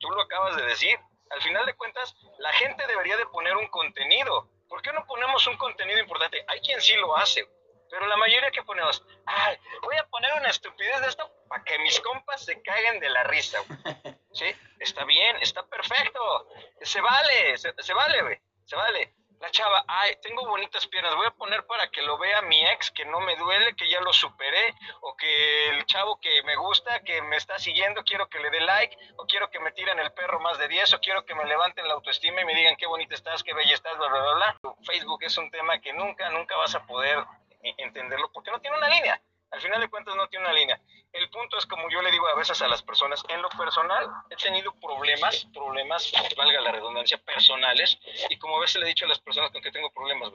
Tú 0.00 0.10
lo 0.10 0.20
acabas 0.20 0.56
de 0.56 0.66
decir. 0.66 0.98
Al 1.30 1.40
final 1.40 1.64
de 1.64 1.74
cuentas, 1.74 2.14
la 2.38 2.52
gente 2.52 2.86
debería 2.86 3.16
de 3.16 3.26
poner 3.26 3.56
un 3.56 3.68
contenido. 3.68 4.50
¿Por 4.68 4.82
qué 4.82 4.92
no 4.92 5.06
ponemos 5.06 5.46
un 5.46 5.56
contenido 5.56 5.98
importante? 6.00 6.44
Hay 6.48 6.60
quien 6.60 6.80
sí 6.80 6.94
lo 6.96 7.16
hace. 7.16 7.48
Pero 7.88 8.06
la 8.06 8.16
mayoría 8.16 8.50
que 8.50 8.62
ponemos, 8.64 9.04
ay, 9.24 9.56
voy 9.82 9.96
a 9.96 10.06
poner 10.08 10.32
una 10.34 10.50
estupidez 10.50 11.00
de 11.00 11.06
esto 11.06 11.30
para 11.48 11.62
que 11.62 11.78
mis 11.78 12.00
compas 12.00 12.44
se 12.44 12.60
caigan 12.60 12.98
de 13.00 13.08
la 13.08 13.22
risa. 13.24 13.58
Sí, 14.34 14.46
está 14.80 15.04
bien, 15.04 15.36
está 15.42 15.64
perfecto. 15.64 16.48
Se 16.82 17.00
vale, 17.00 17.56
se, 17.56 17.94
vale, 17.94 18.22
güey, 18.22 18.40
se 18.64 18.74
vale. 18.74 19.14
La 19.44 19.50
chava, 19.50 19.84
ay, 19.86 20.16
tengo 20.22 20.46
bonitas 20.46 20.86
piernas, 20.86 21.14
voy 21.16 21.26
a 21.26 21.30
poner 21.30 21.66
para 21.66 21.86
que 21.90 22.00
lo 22.00 22.16
vea 22.16 22.40
mi 22.40 22.66
ex, 22.66 22.90
que 22.90 23.04
no 23.04 23.20
me 23.20 23.36
duele, 23.36 23.76
que 23.76 23.90
ya 23.90 24.00
lo 24.00 24.10
superé, 24.10 24.74
o 25.02 25.14
que 25.14 25.68
el 25.68 25.84
chavo 25.84 26.18
que 26.18 26.42
me 26.44 26.56
gusta, 26.56 27.00
que 27.00 27.20
me 27.20 27.36
está 27.36 27.58
siguiendo, 27.58 28.02
quiero 28.04 28.26
que 28.30 28.38
le 28.38 28.48
dé 28.48 28.60
like, 28.60 28.96
o 29.18 29.26
quiero 29.26 29.50
que 29.50 29.60
me 29.60 29.70
tiren 29.72 29.98
el 29.98 30.14
perro 30.14 30.40
más 30.40 30.56
de 30.56 30.66
10, 30.68 30.94
o 30.94 31.00
quiero 31.00 31.26
que 31.26 31.34
me 31.34 31.44
levanten 31.44 31.86
la 31.86 31.92
autoestima 31.92 32.40
y 32.40 32.46
me 32.46 32.54
digan 32.54 32.74
qué 32.76 32.86
bonita 32.86 33.14
estás, 33.14 33.42
qué 33.42 33.52
bella 33.52 33.74
estás, 33.74 33.98
bla, 33.98 34.08
bla, 34.08 34.22
bla, 34.22 34.34
bla. 34.62 34.74
Facebook 34.82 35.22
es 35.24 35.36
un 35.36 35.50
tema 35.50 35.78
que 35.78 35.92
nunca, 35.92 36.30
nunca 36.30 36.56
vas 36.56 36.74
a 36.74 36.86
poder 36.86 37.22
entenderlo 37.60 38.32
porque 38.32 38.50
no 38.50 38.62
tiene 38.62 38.78
una 38.78 38.88
línea. 38.88 39.20
Al 39.50 39.60
final 39.60 39.78
de 39.78 39.90
cuentas 39.90 40.16
no 40.16 40.26
tiene 40.28 40.46
una 40.46 40.54
línea. 40.54 40.80
El 41.14 41.30
punto 41.30 41.56
es 41.58 41.66
como 41.66 41.88
yo 41.90 42.02
le 42.02 42.10
digo 42.10 42.26
a 42.26 42.34
veces 42.34 42.60
a 42.60 42.66
las 42.66 42.82
personas, 42.82 43.22
en 43.28 43.40
lo 43.40 43.48
personal 43.50 44.10
he 44.30 44.36
tenido 44.36 44.74
problemas, 44.80 45.46
problemas, 45.54 46.12
valga 46.36 46.60
la 46.60 46.72
redundancia, 46.72 47.18
personales, 47.18 47.96
y 48.28 48.36
como 48.36 48.56
a 48.56 48.60
veces 48.60 48.76
le 48.80 48.86
he 48.86 48.88
dicho 48.88 49.04
a 49.04 49.08
las 49.08 49.20
personas 49.20 49.52
con 49.52 49.62
que 49.62 49.70
tengo 49.70 49.92
problemas, 49.92 50.32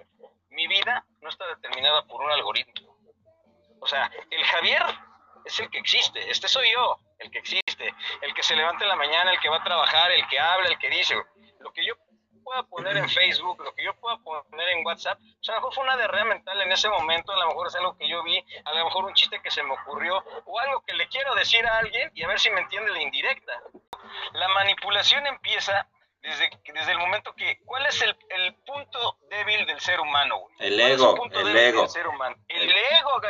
mi 0.51 0.67
vida 0.67 1.05
no 1.21 1.27
está 1.27 1.45
determinada 1.47 2.05
por 2.07 2.21
un 2.21 2.31
algoritmo. 2.31 2.97
O 3.81 3.87
sea, 3.87 4.09
el 4.31 4.43
Javier 4.45 4.83
es 5.43 5.59
el 5.59 5.69
que 5.69 5.79
existe, 5.79 6.31
este 6.31 6.47
soy 6.47 6.71
yo, 6.71 6.97
el 7.19 7.29
que 7.29 7.39
existe, 7.39 7.93
el 8.21 8.33
que 8.33 8.43
se 8.43 8.55
levanta 8.55 8.85
en 8.85 8.89
la 8.89 8.95
mañana, 8.95 9.33
el 9.33 9.39
que 9.41 9.49
va 9.49 9.57
a 9.57 9.63
trabajar, 9.63 10.11
el 10.11 10.25
que 10.27 10.39
habla, 10.39 10.69
el 10.69 10.79
que 10.79 10.89
dice. 10.89 11.15
Lo 11.59 11.73
que 11.73 11.85
yo 11.85 11.93
pueda 12.49 12.63
poner 12.63 12.97
en 12.97 13.07
Facebook, 13.07 13.63
lo 13.63 13.75
que 13.75 13.83
yo 13.83 13.93
pueda 13.97 14.17
poner 14.17 14.69
en 14.69 14.83
WhatsApp, 14.83 15.19
o 15.19 15.43
sea, 15.43 15.53
a 15.53 15.57
lo 15.57 15.61
mejor 15.61 15.75
fue 15.75 15.83
una 15.83 15.97
derrama 15.97 16.33
mental 16.33 16.59
en 16.61 16.71
ese 16.71 16.89
momento, 16.89 17.31
a 17.31 17.37
lo 17.37 17.47
mejor 17.47 17.67
es 17.67 17.75
algo 17.75 17.95
que 17.95 18.09
yo 18.09 18.23
vi, 18.23 18.43
a 18.65 18.73
lo 18.73 18.85
mejor 18.85 19.05
un 19.05 19.13
chiste 19.13 19.39
que 19.39 19.51
se 19.51 19.61
me 19.61 19.73
ocurrió, 19.73 20.23
o 20.45 20.59
algo 20.59 20.81
que 20.81 20.95
le 20.95 21.07
quiero 21.09 21.35
decir 21.35 21.63
a 21.67 21.77
alguien 21.77 22.09
y 22.15 22.23
a 22.23 22.27
ver 22.27 22.39
si 22.39 22.49
me 22.49 22.61
entiende 22.61 22.91
la 22.91 23.03
indirecta. 23.03 23.61
La 24.33 24.47
manipulación 24.47 25.27
empieza 25.27 25.87
desde, 26.23 26.49
desde 26.73 26.91
el 26.91 26.97
momento 26.97 27.35
que, 27.35 27.59
¿cuál 27.65 27.85
es 27.85 28.01
el, 28.01 28.17
el 28.29 28.55
punto 28.65 29.17
débil 29.29 29.67
del 29.67 29.79
ser 29.79 29.99
humano? 29.99 30.47
El 30.57 30.79
ego, 30.79 31.23
el, 31.31 31.55
ego. 31.55 31.81
Del 31.81 31.89
ser 31.89 32.07
humano? 32.07 32.35
El, 32.47 32.67
ego, 32.67 33.21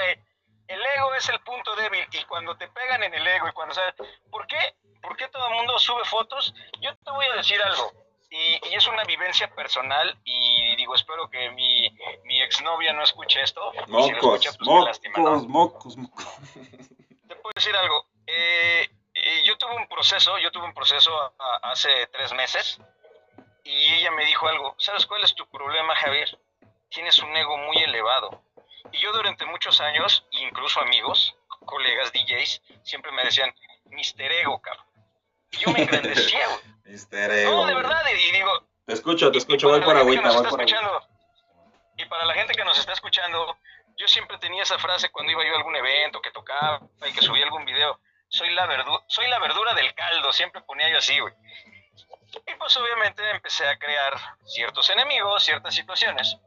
El 0.67 0.86
ego 0.95 1.13
es 1.15 1.27
el 1.27 1.41
punto 1.41 1.75
débil 1.75 2.08
y 2.13 2.23
cuando 2.23 2.55
te 2.55 2.69
pegan 2.69 3.03
en 3.03 3.13
el 3.13 3.27
ego 3.27 3.49
y 3.49 3.51
cuando 3.51 3.75
sabes, 3.75 3.95
¿por 4.32 4.47
qué? 4.47 4.75
¿Por 5.01 5.17
qué 5.17 5.27
todo 5.27 5.45
el 5.49 5.55
mundo 5.55 5.77
sube 5.77 6.05
fotos? 6.05 6.53
Yo 6.79 6.95
te 6.95 7.12
voy 7.12 7.25
a 7.25 7.36
decir 7.36 7.62
algo 7.62 8.08
y, 8.69 8.75
es 8.75 8.88
una 8.88 9.03
vivencia 9.03 9.53
personal 9.53 10.17
y 10.23 10.75
digo, 10.75 10.95
espero 10.95 11.29
que 11.29 11.49
mi, 11.51 11.89
mi 12.25 12.41
exnovia 12.41 12.93
no 12.93 13.03
escuche 13.03 13.41
esto. 13.41 13.71
Mocos, 13.88 14.05
si 14.05 14.12
lo 14.12 14.17
escucha, 14.17 14.51
pues 14.58 14.67
mocos, 14.67 15.47
mocos, 15.47 15.97
mocos. 15.97 16.25
Te 17.27 17.36
puedo 17.36 17.53
decir 17.55 17.75
algo. 17.75 18.05
Eh, 18.27 18.89
eh, 19.13 19.43
yo 19.43 19.58
tuve 19.58 19.75
un 19.75 19.88
proceso, 19.88 20.38
yo 20.38 20.51
tuve 20.51 20.65
un 20.65 20.73
proceso 20.73 21.12
hace 21.63 22.08
tres 22.08 22.34
meses 22.34 22.79
y 23.63 23.93
ella 23.95 24.12
me 24.12 24.25
dijo 24.25 24.47
algo. 24.47 24.75
¿Sabes 24.77 25.05
cuál 25.05 25.23
es 25.23 25.36
tu 25.36 25.45
problema, 25.47 25.95
Javier? 25.95 26.39
Tienes 26.89 27.19
un 27.19 27.36
ego 27.36 27.58
muy 27.58 27.77
elevado. 27.77 28.41
Y 28.91 28.99
yo 28.99 29.12
durante 29.12 29.45
muchos 29.45 29.82
años, 29.82 30.25
incluso 30.32 30.79
amigos, 30.79 31.36
colegas 31.65 32.12
DJs, 32.13 32.62
siempre 32.84 33.12
me 33.12 33.23
decían, 33.23 33.53
Mister 33.86 34.32
Ego, 34.32 34.62
cabrón. 34.62 34.86
Y 35.51 35.58
yo 35.58 35.71
me 35.71 35.82
engrandecía, 35.84 36.47
güey. 36.47 36.78
No, 37.45 37.65
de 37.65 37.75
verdad, 37.75 38.02
y 38.12 38.32
digo... 38.32 38.67
Te 38.86 38.93
escucho, 38.93 39.32
te 39.32 39.38
escucho, 39.38 39.69
voy 39.69 39.82
por 39.82 39.95
agüita, 39.95 40.32
voy 40.32 40.47
por 40.47 40.65
Y 41.97 42.06
para 42.06 42.25
la 42.25 42.34
gente 42.34 42.54
que 42.54 42.65
nos 42.65 42.80
está 42.80 42.93
escuchando, 42.93 43.58
yo 43.95 44.08
siempre 44.08 44.38
tenía 44.39 44.63
esa 44.63 44.80
frase 44.80 45.12
cuando 45.12 45.32
iba 45.32 45.45
yo 45.45 45.54
a 45.54 45.58
algún 45.58 45.75
evento, 45.75 46.21
que 46.21 46.32
tocaba 46.32 46.82
y 47.08 47.13
que 47.13 47.21
subía 47.21 47.43
algún 47.43 47.65
video. 47.65 47.99
Soy 48.30 48.52
la, 48.54 48.65
verdura, 48.65 49.04
soy 49.08 49.28
la 49.28 49.39
verdura 49.39 49.73
del 49.73 49.93
caldo, 49.93 50.32
siempre 50.34 50.62
ponía 50.62 50.89
yo 50.89 50.97
así, 50.97 51.19
güey. 51.19 51.34
Y 52.47 52.56
pues 52.56 52.78
obviamente 52.78 53.28
empecé 53.32 53.67
a 53.67 53.78
crear 53.78 54.15
ciertos 54.45 54.89
enemigos, 54.89 55.43
ciertas 55.43 55.75
situaciones. 55.75 56.38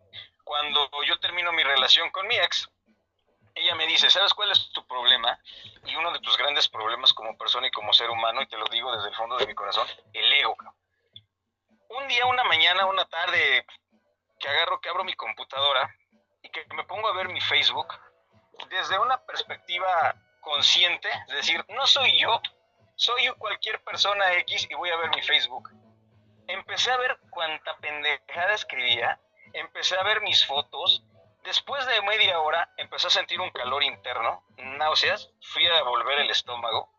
Cuando 0.44 0.88
yo 1.06 1.18
termino 1.18 1.52
mi 1.52 1.62
relación 1.62 2.10
con 2.10 2.26
mi 2.26 2.36
ex, 2.36 2.68
ella 3.54 3.74
me 3.74 3.86
dice, 3.86 4.10
¿sabes 4.10 4.34
cuál 4.34 4.50
es 4.50 4.72
tu 4.72 4.86
problema? 4.86 5.38
Y 5.84 5.94
uno 5.96 6.12
de 6.12 6.20
tus 6.20 6.36
grandes 6.36 6.68
problemas 6.68 7.12
como 7.12 7.36
persona 7.36 7.66
y 7.66 7.70
como 7.70 7.92
ser 7.92 8.10
humano, 8.10 8.42
y 8.42 8.46
te 8.46 8.56
lo 8.56 8.64
digo 8.66 8.94
desde 8.94 9.08
el 9.08 9.14
fondo 9.14 9.36
de 9.36 9.46
mi 9.46 9.54
corazón, 9.54 9.86
el 10.12 10.32
ego. 10.32 10.56
Un 11.88 12.08
día, 12.08 12.26
una 12.26 12.44
mañana, 12.44 12.86
una 12.86 13.04
tarde, 13.04 13.66
que 14.38 14.48
agarro, 14.48 14.80
que 14.80 14.88
abro 14.88 15.04
mi 15.04 15.14
computadora 15.14 15.94
y 16.42 16.48
que 16.48 16.66
me 16.74 16.84
pongo 16.84 17.08
a 17.08 17.14
ver 17.14 17.28
mi 17.28 17.40
Facebook 17.40 17.94
desde 18.68 18.98
una 18.98 19.18
perspectiva 19.24 20.14
consciente, 20.40 21.08
es 21.28 21.34
decir, 21.36 21.64
no 21.68 21.86
soy 21.86 22.18
yo, 22.20 22.40
soy 22.96 23.28
cualquier 23.38 23.82
persona 23.84 24.32
X 24.38 24.66
y 24.68 24.74
voy 24.74 24.90
a 24.90 24.96
ver 24.96 25.10
mi 25.10 25.22
Facebook. 25.22 25.70
Empecé 26.48 26.90
a 26.90 26.96
ver 26.96 27.18
cuánta 27.30 27.76
pendejada 27.78 28.54
escribía, 28.54 29.20
empecé 29.52 29.96
a 29.96 30.02
ver 30.02 30.20
mis 30.22 30.44
fotos, 30.44 31.04
después 31.44 31.84
de 31.86 32.02
media 32.02 32.40
hora 32.40 32.72
empecé 32.76 33.06
a 33.08 33.10
sentir 33.10 33.40
un 33.40 33.50
calor 33.50 33.82
interno, 33.82 34.44
náuseas, 34.56 35.30
fui 35.40 35.66
a 35.66 35.74
devolver 35.74 36.20
el 36.20 36.30
estómago, 36.30 36.90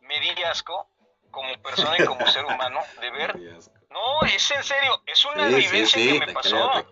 me 0.00 0.20
di 0.20 0.30
asco 0.42 0.88
como 1.30 1.60
persona 1.62 1.96
y 1.98 2.04
como 2.04 2.26
ser 2.26 2.44
humano 2.44 2.80
de 3.00 3.10
ver. 3.12 3.36
No, 3.90 4.22
es 4.22 4.50
en 4.50 4.62
serio, 4.62 5.02
es 5.06 5.24
una 5.24 5.46
vivencia 5.46 5.98
que 5.98 6.26
me 6.26 6.32
pasó. 6.32 6.86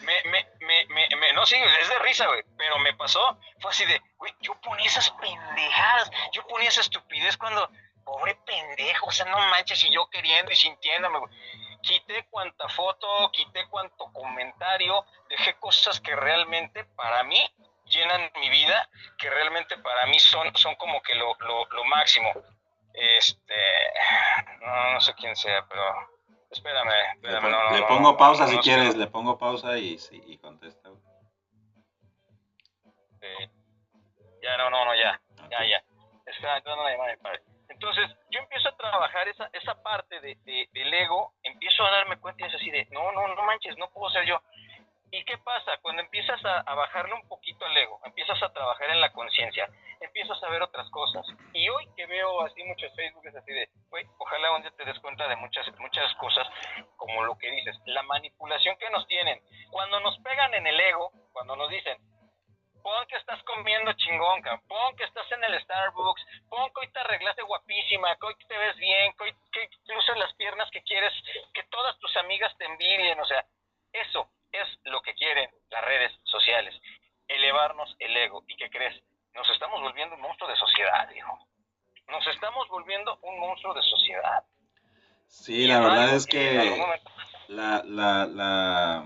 Me, 0.00 0.22
me, 0.24 0.46
me, 0.60 0.86
me, 1.16 1.32
no, 1.32 1.46
sí, 1.46 1.56
es 1.56 1.88
de 1.88 1.98
risa, 2.00 2.26
güey, 2.26 2.42
pero 2.58 2.78
me 2.80 2.92
pasó, 2.94 3.38
fue 3.60 3.70
así 3.70 3.86
de, 3.86 4.02
güey, 4.18 4.34
yo 4.40 4.54
ponía 4.60 4.84
esas 4.84 5.10
pendejadas, 5.12 6.10
yo 6.32 6.46
ponía 6.46 6.68
esa 6.68 6.82
estupidez 6.82 7.38
cuando, 7.38 7.70
pobre 8.04 8.34
pendejo, 8.44 9.06
o 9.06 9.12
sea, 9.12 9.24
no 9.26 9.38
manches, 9.38 9.82
y 9.84 9.90
yo 9.90 10.06
queriendo 10.10 10.52
y 10.52 10.56
sintiéndome, 10.56 11.20
güey. 11.20 11.32
Quité 11.84 12.24
cuanta 12.30 12.66
foto, 12.68 13.30
quité 13.30 13.68
cuanto 13.68 14.10
comentario, 14.12 15.04
dejé 15.28 15.54
cosas 15.58 16.00
que 16.00 16.16
realmente 16.16 16.84
para 16.96 17.22
mí 17.24 17.38
llenan 17.84 18.30
mi 18.36 18.48
vida, 18.48 18.88
que 19.18 19.28
realmente 19.28 19.76
para 19.78 20.06
mí 20.06 20.18
son, 20.18 20.56
son 20.56 20.74
como 20.76 21.02
que 21.02 21.14
lo, 21.14 21.36
lo, 21.40 21.66
lo 21.66 21.84
máximo. 21.84 22.32
Este, 22.94 23.54
no, 24.60 24.92
no 24.92 25.00
sé 25.00 25.12
quién 25.14 25.36
sea, 25.36 25.66
pero 25.68 25.82
espérame, 26.50 27.12
espérame. 27.16 27.72
Le, 27.72 27.82
pongo 27.82 28.16
pausa 28.16 28.46
si 28.46 28.56
quieres, 28.58 28.96
le 28.96 29.06
pongo 29.08 29.36
pausa 29.36 29.76
y, 29.76 29.98
y 30.10 30.38
contesta. 30.38 30.88
Ya, 34.40 34.56
no, 34.56 34.70
no, 34.70 34.84
no, 34.86 34.94
ya, 34.94 35.20
ya, 35.50 35.66
ya. 35.66 35.82
Está 36.26 36.56
entrando 36.56 36.84
la 36.84 36.92
llamada 36.92 37.16
padre. 37.22 37.42
Entonces, 37.68 38.08
yo 38.30 38.40
empiezo 38.40 38.68
a 38.68 38.76
trabajar 38.76 39.28
esa, 39.28 39.50
esa 39.52 39.82
parte 39.82 40.20
de, 40.20 40.38
del 40.72 40.94
ego, 40.94 41.33
empiezo 41.64 41.82
a 41.86 41.90
darme 41.90 42.18
cuenta 42.18 42.44
y 42.44 42.48
es 42.48 42.54
así 42.54 42.70
de, 42.70 42.86
no, 42.90 43.10
no, 43.12 43.26
no 43.26 43.42
manches, 43.42 43.78
no 43.78 43.88
puedo 43.88 44.10
ser 44.10 44.26
yo. 44.26 44.38
¿Y 45.10 45.24
qué 45.24 45.38
pasa? 45.38 45.78
Cuando 45.80 46.02
empiezas 46.02 46.38
a, 46.44 46.74
bajarle 46.74 47.14
un 47.14 47.26
poquito 47.26 47.64
al 47.64 47.74
ego, 47.74 48.00
empiezas 48.04 48.42
a 48.42 48.52
trabajar 48.52 48.90
en 48.90 49.00
la 49.00 49.10
conciencia, 49.12 49.66
empiezas 50.00 50.42
a 50.42 50.50
ver 50.50 50.60
otras 50.60 50.90
cosas. 50.90 51.24
Y 51.54 51.66
hoy 51.70 51.88
que 51.96 52.04
veo 52.04 52.42
así 52.42 52.62
muchos 52.64 52.94
Facebook 52.94 53.26
es 53.26 53.34
así 53.34 53.50
de, 53.50 53.66
ojalá 54.18 54.52
un 54.52 54.60
día 54.60 54.72
te 54.76 54.84
des 54.84 54.98
cuenta 54.98 55.26
de 55.26 55.36
muchas, 55.36 55.66
muchas 55.78 56.12
cosas, 56.16 56.46
como 56.96 57.24
lo 57.24 57.38
que 57.38 57.50
dices, 57.50 57.76
la 57.86 58.02
manipulación 58.02 58.76
que 58.76 58.90
nos 58.90 59.06
tienen. 59.06 59.40
Cuando 59.70 60.00
nos 60.00 60.18
pegan 60.18 60.52
en 60.52 60.66
el 60.66 60.78
ego, 60.78 61.12
cuando 61.32 61.56
nos 61.56 61.70
dicen, 61.70 61.96
pon 62.84 63.06
que 63.08 63.16
estás 63.16 63.42
comiendo 63.44 63.90
chingón, 63.94 64.42
pon 64.68 64.96
que 64.96 65.04
estás 65.04 65.24
en 65.32 65.42
el 65.42 65.58
Starbucks, 65.62 66.22
pon 66.50 66.68
que 66.68 66.80
hoy 66.80 66.92
te 66.92 67.00
arreglaste 67.00 67.42
guapísima, 67.42 68.14
que 68.16 68.26
hoy 68.26 68.34
te 68.46 68.58
ves 68.58 68.76
bien, 68.76 69.12
que 69.16 69.24
hoy 69.24 69.34
que 69.52 70.18
las 70.20 70.34
piernas 70.34 70.70
que 70.70 70.82
quieres, 70.82 71.12
que 71.54 71.62
todas 71.64 71.98
tus 71.98 72.14
amigas 72.18 72.54
te 72.58 72.66
envidien, 72.66 73.18
o 73.18 73.24
sea, 73.24 73.44
eso 73.90 74.28
es 74.52 74.68
lo 74.84 75.00
que 75.00 75.14
quieren 75.14 75.50
las 75.70 75.84
redes 75.84 76.12
sociales, 76.24 76.74
elevarnos 77.26 77.96
el 77.98 78.14
ego. 78.16 78.44
¿Y 78.46 78.56
qué 78.56 78.68
crees? 78.68 79.02
Nos 79.32 79.48
estamos 79.48 79.80
volviendo 79.80 80.14
un 80.14 80.20
monstruo 80.20 80.48
de 80.50 80.56
sociedad, 80.56 81.10
hijo. 81.10 81.38
Nos 82.08 82.26
estamos 82.26 82.68
volviendo 82.68 83.18
un 83.22 83.40
monstruo 83.40 83.72
de 83.72 83.82
sociedad. 83.82 84.44
Sí, 85.26 85.66
la 85.66 85.80
verdad 85.80 86.14
es 86.14 86.26
que 86.26 86.76
la, 87.48 87.82
la, 87.84 88.26
la 88.26 89.04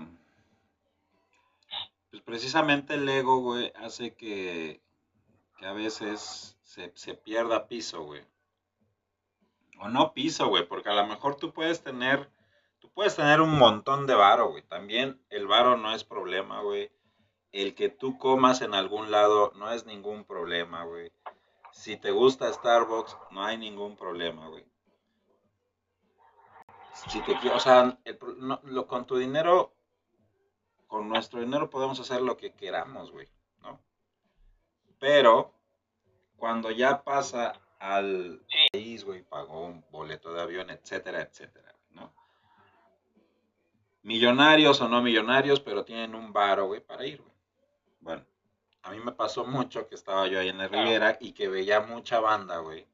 pues 2.09 2.21
precisamente 2.23 2.95
el 2.95 3.07
ego, 3.07 3.39
güey, 3.41 3.71
hace 3.75 4.15
que, 4.15 4.81
que 5.57 5.65
a 5.65 5.73
veces 5.73 6.57
se, 6.63 6.91
se, 6.95 7.13
pierda 7.13 7.67
piso, 7.67 8.03
güey. 8.03 8.23
O 9.79 9.87
no 9.87 10.13
piso, 10.13 10.47
güey, 10.47 10.67
porque 10.67 10.89
a 10.89 10.95
lo 10.95 11.05
mejor 11.07 11.35
tú 11.35 11.53
puedes 11.53 11.83
tener, 11.83 12.29
tú 12.79 12.89
puedes 12.91 13.15
tener 13.15 13.41
un 13.41 13.57
montón 13.57 14.07
de 14.07 14.15
varo, 14.15 14.49
güey. 14.49 14.63
También 14.63 15.21
el 15.29 15.47
varo 15.47 15.77
no 15.77 15.93
es 15.93 16.03
problema, 16.03 16.61
güey. 16.61 16.91
El 17.51 17.75
que 17.75 17.89
tú 17.89 18.17
comas 18.17 18.61
en 18.61 18.73
algún 18.73 19.11
lado 19.11 19.51
no 19.55 19.71
es 19.71 19.85
ningún 19.85 20.25
problema, 20.25 20.83
güey. 20.83 21.11
Si 21.71 21.95
te 21.97 22.11
gusta 22.11 22.51
Starbucks, 22.51 23.17
no 23.31 23.43
hay 23.43 23.57
ningún 23.57 23.95
problema, 23.95 24.47
güey. 24.49 24.65
Si 27.07 27.21
te 27.21 27.33
o 27.49 27.59
sea, 27.59 27.97
lo, 28.63 28.87
con 28.87 29.05
tu 29.05 29.17
dinero 29.17 29.73
con 30.89 31.07
nuestro 31.07 31.39
dinero 31.39 31.69
podemos 31.69 31.99
hacer 31.99 32.21
lo 32.21 32.35
que 32.35 32.51
queramos, 32.51 33.11
güey, 33.11 33.29
¿no? 33.61 33.79
Pero 34.99 35.53
cuando 36.35 36.71
ya 36.71 37.03
pasa 37.03 37.53
al 37.79 38.41
país, 38.73 39.05
güey, 39.05 39.21
pagó 39.21 39.67
un 39.67 39.85
boleto 39.91 40.33
de 40.33 40.41
avión, 40.41 40.71
etcétera, 40.71 41.21
etcétera, 41.21 41.75
¿no? 41.91 42.11
Millonarios 44.01 44.81
o 44.81 44.89
no 44.89 45.01
millonarios, 45.03 45.59
pero 45.59 45.85
tienen 45.85 46.15
un 46.15 46.33
varo, 46.33 46.65
güey, 46.65 46.81
para 46.81 47.05
ir, 47.05 47.21
güey. 47.21 47.33
Bueno, 48.01 48.25
a 48.81 48.89
mí 48.89 48.99
me 48.99 49.11
pasó 49.11 49.45
mucho 49.45 49.87
que 49.87 49.93
estaba 49.93 50.27
yo 50.27 50.39
ahí 50.39 50.49
en 50.49 50.57
la 50.57 50.67
Riviera 50.67 51.17
y 51.21 51.33
que 51.33 51.49
veía 51.49 51.81
mucha 51.81 52.19
banda, 52.19 52.57
güey. 52.57 52.87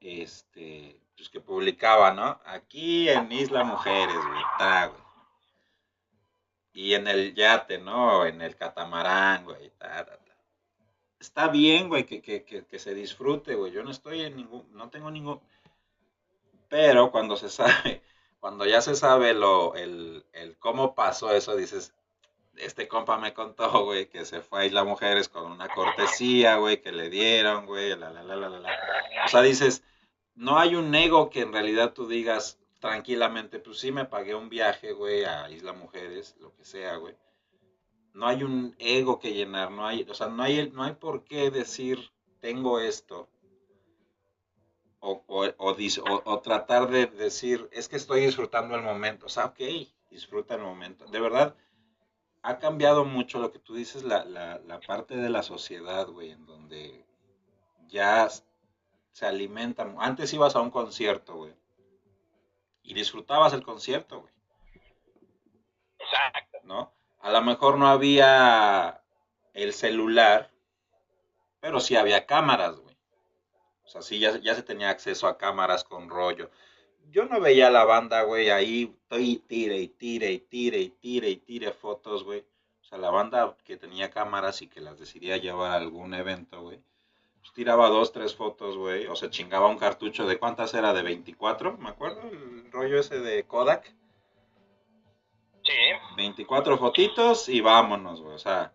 Este, 0.00 1.00
pues 1.16 1.28
que 1.28 1.40
publicaba, 1.40 2.12
¿no? 2.12 2.40
Aquí 2.44 3.08
en 3.08 3.32
Isla 3.32 3.64
Mujeres, 3.64 4.14
güey, 4.14 4.42
güey 4.60 5.07
y 6.78 6.94
en 6.94 7.08
el 7.08 7.34
yate, 7.34 7.78
¿no? 7.78 8.24
En 8.24 8.40
el 8.40 8.54
catamarán, 8.54 9.44
güey. 9.44 9.72
Está 11.18 11.48
bien, 11.48 11.88
güey, 11.88 12.06
que, 12.06 12.22
que, 12.22 12.44
que, 12.44 12.78
se 12.78 12.94
disfrute, 12.94 13.56
güey. 13.56 13.72
Yo 13.72 13.82
no 13.82 13.90
estoy 13.90 14.20
en 14.20 14.36
ningún, 14.36 14.64
no 14.70 14.88
tengo 14.88 15.10
ningún... 15.10 15.40
Pero 16.68 17.10
cuando 17.10 17.36
se 17.36 17.48
sabe, 17.48 18.00
cuando 18.38 18.64
ya 18.64 18.80
se 18.80 18.94
sabe 18.94 19.34
lo, 19.34 19.74
el, 19.74 20.24
el 20.32 20.56
cómo 20.56 20.94
pasó 20.94 21.32
eso, 21.32 21.56
dices, 21.56 21.94
este 22.54 22.86
compa 22.86 23.18
me 23.18 23.34
contó, 23.34 23.82
güey, 23.84 24.08
que 24.08 24.24
se 24.24 24.40
fue 24.40 24.60
a 24.60 24.66
Isla 24.66 24.84
Mujeres 24.84 25.28
con 25.28 25.50
una 25.50 25.68
cortesía, 25.68 26.58
güey, 26.58 26.80
que 26.80 26.92
le 26.92 27.10
dieron, 27.10 27.66
güey, 27.66 27.96
la, 27.96 28.10
la, 28.10 28.22
la, 28.22 28.36
la, 28.36 28.48
la. 28.50 28.70
O 29.24 29.28
sea, 29.28 29.42
dices, 29.42 29.82
no 30.36 30.60
hay 30.60 30.76
un 30.76 30.94
ego 30.94 31.28
que 31.28 31.40
en 31.40 31.52
realidad 31.52 31.92
tú 31.92 32.06
digas, 32.06 32.57
tranquilamente, 32.78 33.58
pues 33.58 33.78
sí 33.78 33.92
me 33.92 34.04
pagué 34.04 34.34
un 34.34 34.48
viaje, 34.48 34.92
güey, 34.92 35.24
a 35.24 35.50
Isla 35.50 35.72
Mujeres, 35.72 36.36
lo 36.40 36.54
que 36.54 36.64
sea, 36.64 36.96
güey. 36.96 37.16
No 38.12 38.26
hay 38.26 38.42
un 38.42 38.74
ego 38.78 39.18
que 39.18 39.32
llenar, 39.32 39.70
no 39.70 39.86
hay, 39.86 40.06
o 40.08 40.14
sea, 40.14 40.28
no 40.28 40.42
hay, 40.42 40.70
no 40.70 40.84
hay 40.84 40.94
por 40.94 41.24
qué 41.24 41.50
decir, 41.50 42.10
tengo 42.40 42.80
esto. 42.80 43.28
O, 45.00 45.22
o, 45.28 45.46
o, 46.24 46.40
tratar 46.40 46.90
de 46.90 47.06
decir, 47.06 47.68
es 47.70 47.88
que 47.88 47.96
estoy 47.96 48.22
disfrutando 48.22 48.74
el 48.74 48.82
momento. 48.82 49.26
O 49.26 49.28
sea, 49.28 49.46
ok, 49.46 49.60
disfruta 50.10 50.56
el 50.56 50.62
momento. 50.62 51.06
De 51.06 51.20
verdad, 51.20 51.54
ha 52.42 52.58
cambiado 52.58 53.04
mucho 53.04 53.38
lo 53.38 53.52
que 53.52 53.60
tú 53.60 53.74
dices, 53.76 54.02
la, 54.02 54.24
la, 54.24 54.58
la 54.66 54.80
parte 54.80 55.16
de 55.16 55.30
la 55.30 55.44
sociedad, 55.44 56.08
güey, 56.08 56.30
en 56.32 56.46
donde 56.46 57.06
ya 57.86 58.28
se 59.12 59.26
alimentan. 59.26 59.94
Antes 60.00 60.32
ibas 60.32 60.56
a 60.56 60.60
un 60.60 60.70
concierto, 60.70 61.36
güey 61.36 61.57
y 62.88 62.94
disfrutabas 62.94 63.52
el 63.52 63.62
concierto, 63.62 64.22
güey. 64.22 64.32
Exacto. 65.98 66.58
¿No? 66.64 66.94
A 67.20 67.30
lo 67.30 67.42
mejor 67.42 67.76
no 67.76 67.86
había 67.86 69.02
el 69.52 69.74
celular, 69.74 70.50
pero 71.60 71.80
sí 71.80 71.96
había 71.96 72.24
cámaras, 72.24 72.78
güey. 72.78 72.96
O 73.84 73.88
sea, 73.88 74.00
sí, 74.00 74.18
ya, 74.18 74.38
ya 74.38 74.54
se 74.54 74.62
tenía 74.62 74.88
acceso 74.88 75.26
a 75.26 75.36
cámaras 75.36 75.84
con 75.84 76.08
rollo. 76.08 76.50
Yo 77.10 77.26
no 77.26 77.40
veía 77.40 77.66
a 77.66 77.70
la 77.70 77.84
banda, 77.84 78.22
güey, 78.22 78.48
ahí 78.48 78.96
tire 79.46 79.76
y 79.76 79.88
tire 79.88 80.30
y 80.30 80.38
tire 80.38 80.80
y 80.80 80.88
tire 80.88 81.28
y 81.28 81.36
tire 81.36 81.72
fotos, 81.72 82.24
güey. 82.24 82.40
O 82.80 82.84
sea, 82.84 82.96
la 82.96 83.10
banda 83.10 83.54
que 83.64 83.76
tenía 83.76 84.10
cámaras 84.10 84.62
y 84.62 84.66
que 84.66 84.80
las 84.80 84.98
decidía 84.98 85.36
llevar 85.36 85.72
a 85.72 85.74
algún 85.74 86.14
evento, 86.14 86.62
güey 86.62 86.80
pues, 87.48 87.54
tiraba 87.54 87.88
dos, 87.88 88.12
tres 88.12 88.34
fotos, 88.34 88.76
güey, 88.76 89.06
o 89.06 89.16
se 89.16 89.30
chingaba 89.30 89.68
un 89.68 89.78
cartucho 89.78 90.26
de 90.26 90.38
cuántas 90.38 90.74
era, 90.74 90.92
de 90.92 91.02
24, 91.02 91.78
me 91.78 91.88
acuerdo, 91.88 92.20
el 92.30 92.57
rollo 92.70 93.00
ese 93.00 93.20
de 93.20 93.44
Kodak. 93.44 93.94
Sí. 95.64 95.72
24 96.16 96.78
fotitos 96.78 97.48
y 97.48 97.60
vámonos, 97.60 98.22
güey, 98.22 98.34
o 98.34 98.38
sea, 98.38 98.72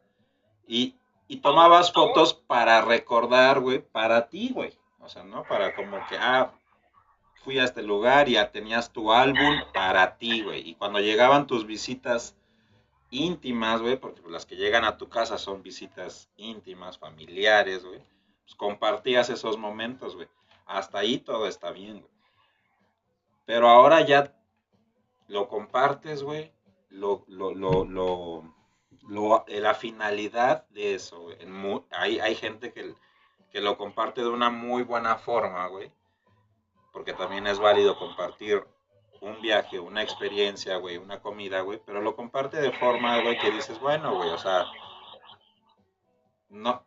y, 0.68 0.96
y 1.28 1.38
tomabas 1.38 1.92
fotos 1.92 2.34
para 2.34 2.82
recordar, 2.82 3.60
güey, 3.60 3.80
para 3.80 4.30
ti, 4.30 4.52
güey, 4.54 4.78
o 5.00 5.10
sea, 5.10 5.24
¿no? 5.24 5.44
Para 5.44 5.76
como 5.76 5.98
que, 6.08 6.18
ah, 6.20 6.54
fui 7.44 7.58
a 7.58 7.64
este 7.64 7.82
lugar 7.82 8.30
y 8.30 8.34
ya 8.34 8.52
tenías 8.52 8.92
tu 8.92 9.12
álbum 9.12 9.62
para 9.74 10.18
ti, 10.18 10.44
güey, 10.44 10.70
y 10.70 10.76
cuando 10.76 11.00
llegaban 11.00 11.48
tus 11.48 11.66
visitas 11.66 12.36
íntimas, 13.10 13.82
güey, 13.82 13.98
porque 13.98 14.22
las 14.30 14.46
que 14.46 14.56
llegan 14.56 14.86
a 14.86 14.98
tu 14.98 15.10
casa 15.10 15.38
son 15.38 15.64
visitas 15.64 16.30
íntimas, 16.36 16.98
familiares, 16.98 17.86
güey, 17.86 18.02
pues 18.44 18.56
compartías 18.56 19.30
esos 19.30 19.58
momentos, 19.58 20.16
güey. 20.16 20.28
Hasta 20.66 21.00
ahí 21.00 21.18
todo 21.18 21.48
está 21.48 21.72
bien, 21.72 22.02
güey. 22.02 22.13
Pero 23.46 23.70
ahora 23.70 24.02
ya 24.02 24.34
lo 25.28 25.48
compartes, 25.48 26.24
güey, 26.24 26.52
lo, 26.90 27.24
lo, 27.28 27.54
lo, 27.54 27.84
lo, 27.86 29.46
eh, 29.48 29.60
la 29.60 29.74
finalidad 29.74 30.68
de 30.70 30.96
eso, 30.96 31.22
güey. 31.22 31.38
Hay, 31.92 32.20
hay 32.20 32.36
gente 32.36 32.72
que, 32.72 32.96
que 33.52 33.62
lo 33.62 33.78
comparte 33.78 34.22
de 34.22 34.30
una 34.30 34.50
muy 34.50 34.84
buena 34.84 35.18
forma, 35.18 35.68
güey. 35.68 35.92
Porque 36.92 37.14
también 37.14 37.48
es 37.48 37.60
válido 37.60 37.98
compartir 37.98 38.64
un 39.24 39.42
viaje, 39.42 39.80
una 39.80 40.04
experiencia, 40.04 40.78
güey, 40.78 40.98
una 40.98 41.22
comida, 41.22 41.62
güey, 41.62 41.82
pero 41.86 42.02
lo 42.02 42.16
comparte 42.16 42.58
de 42.58 42.72
forma, 42.74 43.22
güey, 43.22 43.40
que 43.40 43.52
dices, 43.52 43.80
bueno, 43.80 44.16
güey, 44.16 44.30
o 44.30 44.38
sea, 44.38 44.66
no, 46.50 46.86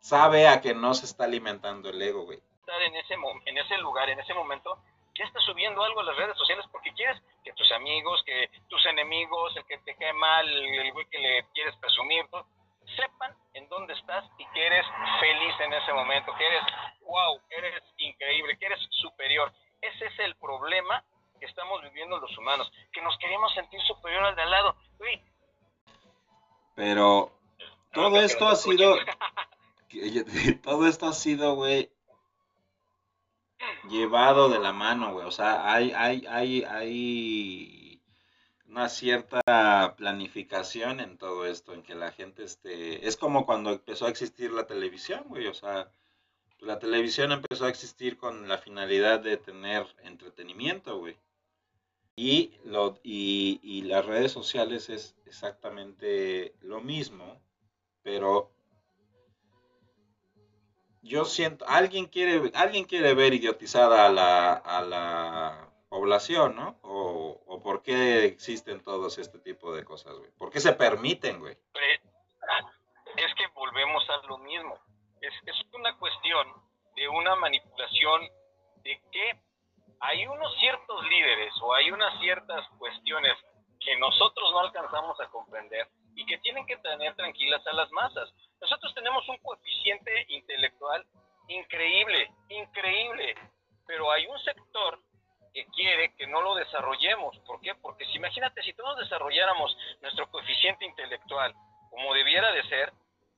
sabe 0.00 0.48
a 0.48 0.60
que 0.60 0.74
no 0.74 0.92
se 0.92 1.06
está 1.06 1.24
alimentando 1.24 1.88
el 1.88 2.00
ego, 2.02 2.24
güey. 2.24 2.42
Estar 2.60 2.82
en 2.82 2.94
ese, 2.96 3.14
en 3.46 3.58
ese 3.58 3.78
lugar, 3.78 4.10
en 4.10 4.20
ese 4.20 4.34
momento, 4.34 4.78
ya 5.14 5.24
estás 5.24 5.42
subiendo 5.44 5.82
algo 5.82 6.00
a 6.00 6.04
las 6.04 6.16
redes 6.16 6.36
sociales 6.36 6.64
porque 6.72 6.92
quieres 6.94 7.20
que 7.44 7.52
tus 7.52 7.70
amigos, 7.72 8.22
que 8.24 8.48
tus 8.68 8.84
enemigos, 8.86 9.56
el 9.56 9.64
que 9.66 9.78
te 9.78 9.94
cae 9.96 10.12
mal, 10.12 10.48
el 10.48 10.92
güey 10.92 11.06
que 11.06 11.18
le 11.18 11.46
quieres 11.54 11.76
presumir, 11.76 12.26
sepan 12.96 13.34
en 13.54 13.68
dónde 13.68 13.94
estás 13.94 14.24
y 14.38 14.46
que 14.46 14.66
eres 14.66 14.86
feliz 15.20 15.54
en 15.60 15.72
ese 15.72 15.92
momento, 15.92 16.34
que 16.36 16.46
eres 16.46 16.62
wow, 17.02 17.40
eres 17.50 17.82
increíble, 17.98 18.56
que 18.58 18.66
eres 18.66 18.80
superior. 18.90 19.52
Ese 19.80 20.06
es 20.06 20.18
el 20.20 20.36
problema 20.36 21.04
que 21.38 21.46
estamos 21.46 21.82
viviendo 21.82 22.18
los 22.18 22.36
humanos, 22.38 22.70
que 22.92 23.02
nos 23.02 23.16
queremos 23.18 23.52
sentir 23.54 23.80
superior 23.82 24.24
al 24.24 24.36
de 24.36 24.42
al 24.42 24.50
lado. 24.50 24.76
Pero 26.74 27.32
todo 27.92 28.20
esto 28.20 28.48
ha 28.48 28.56
sido, 28.56 28.96
todo 30.62 30.86
esto 30.86 31.06
ha 31.06 31.12
sido, 31.12 31.54
güey, 31.54 31.90
llevado 33.88 34.48
de 34.48 34.58
la 34.58 34.72
mano, 34.72 35.12
güey. 35.12 35.26
O 35.26 35.30
sea, 35.30 35.72
hay, 35.72 35.92
hay, 35.92 36.26
hay, 36.28 36.64
hay 36.64 38.02
una 38.66 38.88
cierta 38.88 39.94
planificación 39.96 41.00
en 41.00 41.18
todo 41.18 41.46
esto, 41.46 41.74
en 41.74 41.82
que 41.82 41.94
la 41.94 42.12
gente, 42.12 42.44
este, 42.44 43.06
es 43.06 43.16
como 43.16 43.46
cuando 43.46 43.70
empezó 43.70 44.06
a 44.06 44.10
existir 44.10 44.52
la 44.52 44.66
televisión, 44.66 45.24
güey. 45.28 45.46
O 45.46 45.54
sea, 45.54 45.90
la 46.60 46.78
televisión 46.78 47.32
empezó 47.32 47.66
a 47.66 47.70
existir 47.70 48.16
con 48.16 48.48
la 48.48 48.58
finalidad 48.58 49.20
de 49.20 49.36
tener 49.36 49.86
entretenimiento, 50.04 50.98
güey. 50.98 51.16
Y, 52.16 52.52
lo, 52.64 52.98
y, 53.02 53.60
y 53.62 53.82
las 53.82 54.04
redes 54.04 54.32
sociales 54.32 54.90
es 54.90 55.16
exactamente 55.26 56.54
lo 56.60 56.80
mismo, 56.80 57.40
pero 58.02 58.50
yo 61.02 61.24
siento, 61.24 61.64
alguien 61.68 62.06
quiere, 62.06 62.50
alguien 62.54 62.84
quiere 62.84 63.14
ver 63.14 63.34
idiotizada 63.34 64.06
a 64.06 64.08
la, 64.08 64.54
a 64.54 64.82
la 64.82 65.68
población, 65.88 66.56
¿no? 66.56 66.78
O, 66.82 67.42
o, 67.46 67.60
por 67.60 67.82
qué 67.82 68.24
existen 68.24 68.82
todos 68.82 69.18
este 69.18 69.38
tipo 69.38 69.74
de 69.74 69.84
cosas, 69.84 70.14
güey. 70.16 70.30
¿Por 70.38 70.50
qué 70.50 70.60
se 70.60 70.72
permiten, 70.72 71.40
güey? 71.40 71.56
Es 73.16 73.34
que 73.34 73.46
volvemos 73.54 74.02
a 74.08 74.26
lo 74.26 74.38
mismo. 74.38 74.78
Es, 75.20 75.34
es 75.44 75.56
una 75.74 75.96
cuestión 75.98 76.46
de 76.96 77.08
una 77.08 77.36
manipulación 77.36 78.22
de 78.84 79.00
que 79.10 79.40
hay 80.00 80.26
unos 80.26 80.58
ciertos 80.58 81.04
líderes 81.04 81.52
o 81.62 81.74
hay 81.74 81.90
unas 81.90 82.18
ciertas 82.20 82.66
cuestiones 82.78 83.36
que 83.80 83.96
nosotros 83.98 84.50
no 84.52 84.60
alcanzamos 84.60 85.20
a 85.20 85.28
comprender 85.28 85.88
y 86.14 86.24
que 86.26 86.38
tienen 86.38 86.66
que 86.66 86.76
tener 86.78 87.14
tranquilas 87.16 87.66
a 87.66 87.72
las 87.72 87.90
masas. 87.92 88.32
Nosotros 88.62 88.94
tenemos 88.94 89.28
un 89.28 89.36
coeficiente 89.38 90.24
intelectual 90.28 91.04
increíble, 91.48 92.30
increíble, 92.48 93.34
pero 93.86 94.10
hay 94.10 94.26
un 94.26 94.38
sector 94.40 94.98
que 95.52 95.66
quiere 95.66 96.14
que 96.16 96.26
no 96.26 96.40
lo 96.40 96.54
desarrollemos. 96.54 97.38
¿Por 97.40 97.60
qué? 97.60 97.74
Porque 97.74 98.06
si 98.06 98.16
imagínate, 98.16 98.62
si 98.62 98.72
todos 98.72 98.96
desarrolláramos 98.98 99.76
nuestro 100.00 100.30
coeficiente 100.30 100.86
intelectual 100.86 101.52
como 101.90 102.14
debiera 102.14 102.50
de 102.52 102.62
ser, 102.68 102.90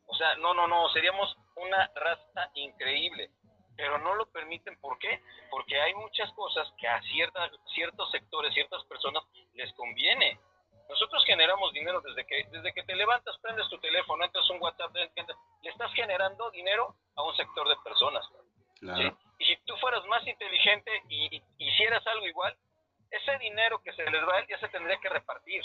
o 0.06 0.14
sea, 0.14 0.36
no, 0.36 0.54
no, 0.54 0.68
no, 0.68 0.88
seríamos 0.90 1.36
una 1.56 1.90
raza 1.96 2.50
increíble 2.54 3.30
pero 3.76 3.98
no 3.98 4.14
lo 4.14 4.26
permiten. 4.26 4.78
¿Por 4.80 4.98
qué? 4.98 5.20
Porque 5.50 5.80
hay 5.80 5.94
muchas 5.94 6.30
cosas 6.32 6.66
que 6.78 6.86
a 6.86 7.00
ciertas, 7.02 7.50
ciertos 7.74 8.10
sectores, 8.10 8.54
ciertas 8.54 8.84
personas 8.84 9.24
les 9.54 9.72
conviene. 9.74 10.38
Nosotros 10.88 11.24
generamos 11.24 11.72
dinero 11.72 12.00
desde 12.00 12.26
que, 12.26 12.44
desde 12.50 12.72
que 12.72 12.82
te 12.82 12.94
levantas, 12.94 13.36
prendes 13.38 13.68
tu 13.68 13.78
teléfono, 13.78 14.24
entras 14.24 14.48
un 14.50 14.60
WhatsApp, 14.60 14.94
le 14.94 15.70
estás 15.70 15.92
generando 15.94 16.50
dinero 16.50 16.94
a 17.16 17.22
un 17.22 17.34
sector 17.36 17.68
de 17.68 17.76
personas. 17.82 18.24
Y 19.38 19.44
si 19.46 19.56
tú 19.64 19.76
fueras 19.78 20.04
más 20.06 20.26
inteligente 20.26 20.90
y, 21.08 21.42
hicieras 21.58 22.06
algo 22.06 22.26
igual, 22.26 22.56
ese 23.10 23.38
dinero 23.38 23.80
que 23.82 23.92
se 23.92 24.10
les 24.10 24.22
va 24.28 24.46
ya 24.46 24.58
se 24.58 24.68
tendría 24.68 24.98
que 24.98 25.08
repartir. 25.08 25.62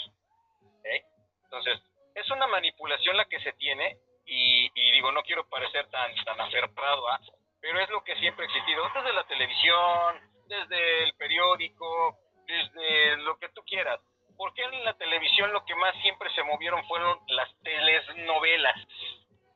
Entonces, 1.44 1.80
es 2.14 2.30
una 2.30 2.46
manipulación 2.46 3.16
la 3.16 3.26
que 3.26 3.40
se 3.40 3.52
tiene 3.54 3.98
y, 4.26 4.70
digo, 4.92 5.12
no 5.12 5.22
quiero 5.22 5.48
parecer 5.48 5.88
tan, 5.90 6.14
tan 6.24 6.40
aferrado 6.40 7.08
a, 7.08 7.20
pero 7.60 7.80
es 7.80 7.90
lo 7.90 8.02
que 8.04 8.16
siempre 8.16 8.46
ha 8.46 8.48
existido, 8.48 8.88
desde 8.94 9.12
la 9.12 9.24
televisión, 9.24 10.20
desde 10.46 11.04
el 11.04 11.14
periódico, 11.14 12.18
desde 12.46 13.16
lo 13.18 13.38
que 13.38 13.48
tú 13.50 13.62
quieras. 13.64 14.00
¿Por 14.40 14.54
qué 14.54 14.62
en 14.62 14.84
la 14.86 14.94
televisión 14.94 15.52
lo 15.52 15.62
que 15.66 15.74
más 15.74 15.94
siempre 16.00 16.32
se 16.34 16.42
movieron 16.44 16.82
fueron 16.86 17.18
las 17.28 17.46
telenovelas? 17.62 18.74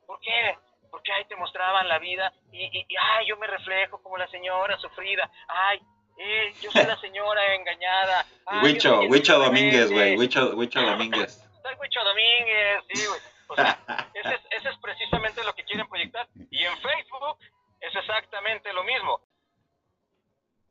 ¿Por 0.07 0.21
qué? 0.21 0.59
Porque 0.91 1.11
ahí 1.11 1.25
te 1.25 1.37
mostraban 1.37 1.89
la 1.89 1.99
vida 1.99 2.31
y, 2.53 2.65
y, 2.67 2.87
ay, 3.01 3.25
yo 3.27 3.39
me 3.39 3.47
reflejo 3.47 4.03
como 4.03 4.19
la 4.19 4.29
señora 4.29 4.77
sufrida, 4.77 5.31
ay, 5.49 5.81
eh, 6.19 6.53
yo 6.61 6.71
soy 6.71 6.85
la 6.85 7.01
señora 7.01 7.55
engañada. 7.55 8.27
Huicho, 8.63 9.01
Huicho 9.09 9.39
Domínguez, 9.39 9.91
güey, 9.91 10.19
Huicho, 10.19 10.51
Domínguez. 10.51 11.43
Soy 11.63 11.75
Huicho 11.77 12.05
Domínguez, 12.05 12.83
sí, 12.93 13.07
güey. 13.07 13.21
O 13.49 13.57
sea, 13.57 13.79
ese 14.13 14.35
es, 14.35 14.41
ese 14.51 14.69
es 14.69 14.79
precisamente 14.83 15.43
lo 15.45 15.55
que 15.55 15.65
quieren 15.65 15.89
proyectar. 15.89 16.29
Y 16.51 16.63
en 16.63 16.77
Facebook 16.77 17.39
es 17.81 17.97
exactamente 17.97 18.71
lo 18.75 18.85
mismo. 18.85 19.19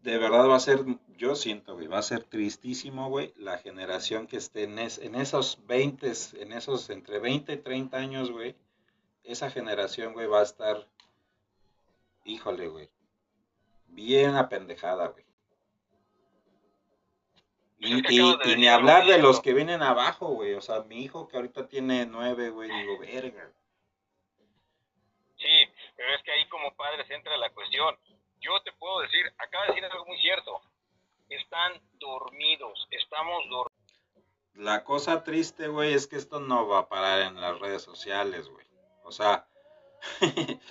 De 0.03 0.17
verdad 0.17 0.49
va 0.49 0.57
a 0.57 0.59
ser, 0.59 0.83
yo 1.15 1.33
siento, 1.33 1.75
güey, 1.75 1.87
va 1.87 1.99
a 1.99 2.03
ser 2.03 2.25
tristísimo, 2.25 3.07
güey, 3.07 3.33
la 3.37 3.57
generación 3.57 4.27
que 4.27 4.35
esté 4.35 4.63
en, 4.63 4.77
en 4.77 5.15
esos 5.15 5.65
20, 5.65 6.11
en 6.41 6.51
esos 6.51 6.89
entre 6.89 7.19
20 7.19 7.53
y 7.53 7.57
30 7.57 7.97
años, 7.97 8.29
güey, 8.29 8.53
esa 9.23 9.49
generación, 9.49 10.11
güey, 10.11 10.27
va 10.27 10.41
a 10.41 10.43
estar, 10.43 10.85
híjole, 12.25 12.67
güey, 12.67 12.89
bien 13.87 14.35
apendejada, 14.35 15.07
güey. 15.07 15.23
Y, 17.79 18.19
y, 18.19 18.55
ni 18.57 18.67
hablar 18.67 19.05
de 19.05 19.19
los 19.19 19.39
que 19.39 19.53
vienen 19.53 19.81
abajo, 19.81 20.27
güey. 20.27 20.53
O 20.53 20.61
sea, 20.61 20.81
mi 20.83 21.03
hijo 21.03 21.27
que 21.27 21.35
ahorita 21.35 21.67
tiene 21.67 22.05
nueve, 22.05 22.49
güey, 22.49 22.69
digo, 22.69 22.99
verga. 22.99 23.51
Sí, 25.37 25.67
pero 25.95 26.15
es 26.15 26.23
que 26.23 26.31
ahí 26.31 26.47
como 26.47 26.73
padres 26.75 27.09
entra 27.09 27.35
la 27.37 27.49
cuestión. 27.51 27.97
Yo 28.43 28.61
te 28.63 28.73
puedo 28.73 28.99
decir, 28.99 29.25
acaba 29.37 29.65
de 29.65 29.69
decir 29.71 29.85
algo 29.85 30.05
muy 30.05 30.17
cierto. 30.19 30.61
Están 31.29 31.81
dormidos, 31.93 32.87
estamos 32.91 33.43
dormidos. 33.49 33.71
La 34.55 34.83
cosa 34.83 35.23
triste, 35.23 35.69
güey, 35.69 35.93
es 35.93 36.07
que 36.07 36.17
esto 36.17 36.39
no 36.39 36.67
va 36.67 36.79
a 36.79 36.89
parar 36.89 37.21
en 37.21 37.39
las 37.39 37.57
redes 37.59 37.81
sociales, 37.81 38.49
güey. 38.49 38.65
O 39.03 39.11
sea, 39.11 39.47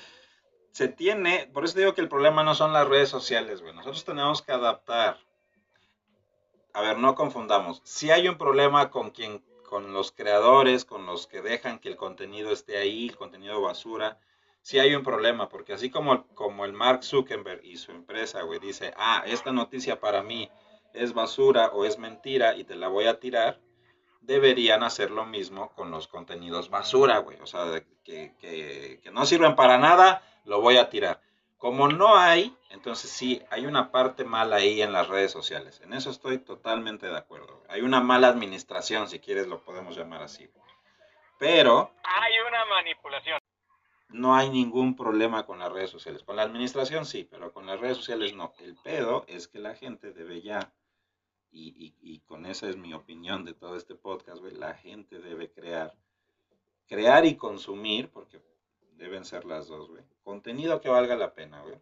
se 0.70 0.88
tiene, 0.88 1.50
por 1.52 1.64
eso 1.64 1.78
digo 1.78 1.94
que 1.94 2.02
el 2.02 2.08
problema 2.08 2.44
no 2.44 2.54
son 2.54 2.74
las 2.74 2.86
redes 2.86 3.08
sociales, 3.08 3.62
güey. 3.62 3.74
Nosotros 3.74 4.04
tenemos 4.04 4.42
que 4.42 4.52
adaptar. 4.52 5.18
A 6.74 6.82
ver, 6.82 6.98
no 6.98 7.14
confundamos. 7.14 7.80
Si 7.84 8.10
hay 8.10 8.28
un 8.28 8.38
problema 8.38 8.90
con 8.90 9.10
quien, 9.10 9.40
con 9.68 9.94
los 9.94 10.12
creadores, 10.12 10.84
con 10.84 11.06
los 11.06 11.26
que 11.26 11.40
dejan 11.40 11.78
que 11.78 11.88
el 11.88 11.96
contenido 11.96 12.52
esté 12.52 12.76
ahí, 12.76 13.08
el 13.08 13.16
contenido 13.16 13.62
basura, 13.62 14.20
sí 14.62 14.78
hay 14.78 14.94
un 14.94 15.02
problema, 15.02 15.48
porque 15.48 15.74
así 15.74 15.90
como, 15.90 16.26
como 16.34 16.64
el 16.64 16.72
Mark 16.72 17.04
Zuckerberg 17.04 17.64
y 17.64 17.76
su 17.76 17.90
empresa, 17.90 18.42
güey, 18.42 18.60
dice, 18.60 18.94
ah, 18.96 19.22
esta 19.26 19.52
noticia 19.52 20.00
para 20.00 20.22
mí 20.22 20.50
es 20.94 21.12
basura 21.12 21.68
o 21.68 21.84
es 21.84 21.98
mentira 21.98 22.56
y 22.56 22.64
te 22.64 22.76
la 22.76 22.88
voy 22.88 23.06
a 23.06 23.18
tirar, 23.18 23.60
deberían 24.20 24.82
hacer 24.82 25.10
lo 25.10 25.26
mismo 25.26 25.72
con 25.74 25.90
los 25.90 26.06
contenidos 26.06 26.70
basura, 26.70 27.18
güey. 27.18 27.38
O 27.40 27.46
sea, 27.46 27.82
que, 28.04 28.34
que, 28.38 29.10
no 29.12 29.26
sirven 29.26 29.56
para 29.56 29.78
nada, 29.78 30.22
lo 30.44 30.60
voy 30.60 30.76
a 30.76 30.88
tirar. 30.88 31.20
Como 31.58 31.88
no 31.88 32.16
hay, 32.16 32.56
entonces 32.70 33.10
sí, 33.10 33.42
hay 33.50 33.66
una 33.66 33.92
parte 33.92 34.24
mala 34.24 34.56
ahí 34.56 34.82
en 34.82 34.92
las 34.92 35.08
redes 35.08 35.30
sociales. 35.30 35.80
En 35.84 35.92
eso 35.92 36.10
estoy 36.10 36.38
totalmente 36.38 37.06
de 37.06 37.16
acuerdo. 37.16 37.62
Hay 37.68 37.82
una 37.82 38.00
mala 38.00 38.28
administración, 38.28 39.08
si 39.08 39.20
quieres 39.20 39.46
lo 39.46 39.62
podemos 39.62 39.96
llamar 39.96 40.22
así. 40.22 40.48
Pero... 41.38 41.92
Hay 42.04 42.32
una 42.48 42.64
manipulación 42.64 43.41
no 44.12 44.34
hay 44.34 44.50
ningún 44.50 44.96
problema 44.96 45.46
con 45.46 45.58
las 45.58 45.72
redes 45.72 45.90
sociales. 45.90 46.22
Con 46.22 46.36
la 46.36 46.42
administración 46.42 47.06
sí, 47.06 47.26
pero 47.30 47.52
con 47.52 47.66
las 47.66 47.80
redes 47.80 47.96
sociales 47.96 48.34
no. 48.34 48.52
El 48.60 48.76
pedo 48.76 49.24
es 49.28 49.48
que 49.48 49.58
la 49.58 49.74
gente 49.74 50.12
debe 50.12 50.42
ya 50.42 50.72
y, 51.52 51.94
y, 52.00 52.20
con 52.20 52.46
esa 52.46 52.68
es 52.68 52.78
mi 52.78 52.94
opinión 52.94 53.44
de 53.44 53.52
todo 53.52 53.76
este 53.76 53.94
podcast, 53.94 54.40
güey, 54.40 54.54
la 54.54 54.72
gente 54.72 55.20
debe 55.20 55.50
crear, 55.50 55.94
crear 56.86 57.26
y 57.26 57.36
consumir, 57.36 58.08
porque 58.08 58.40
deben 58.92 59.26
ser 59.26 59.44
las 59.44 59.68
dos, 59.68 59.90
güey. 59.90 60.02
Contenido 60.22 60.80
que 60.80 60.88
valga 60.88 61.14
la 61.14 61.34
pena, 61.34 61.60
güey. 61.60 61.78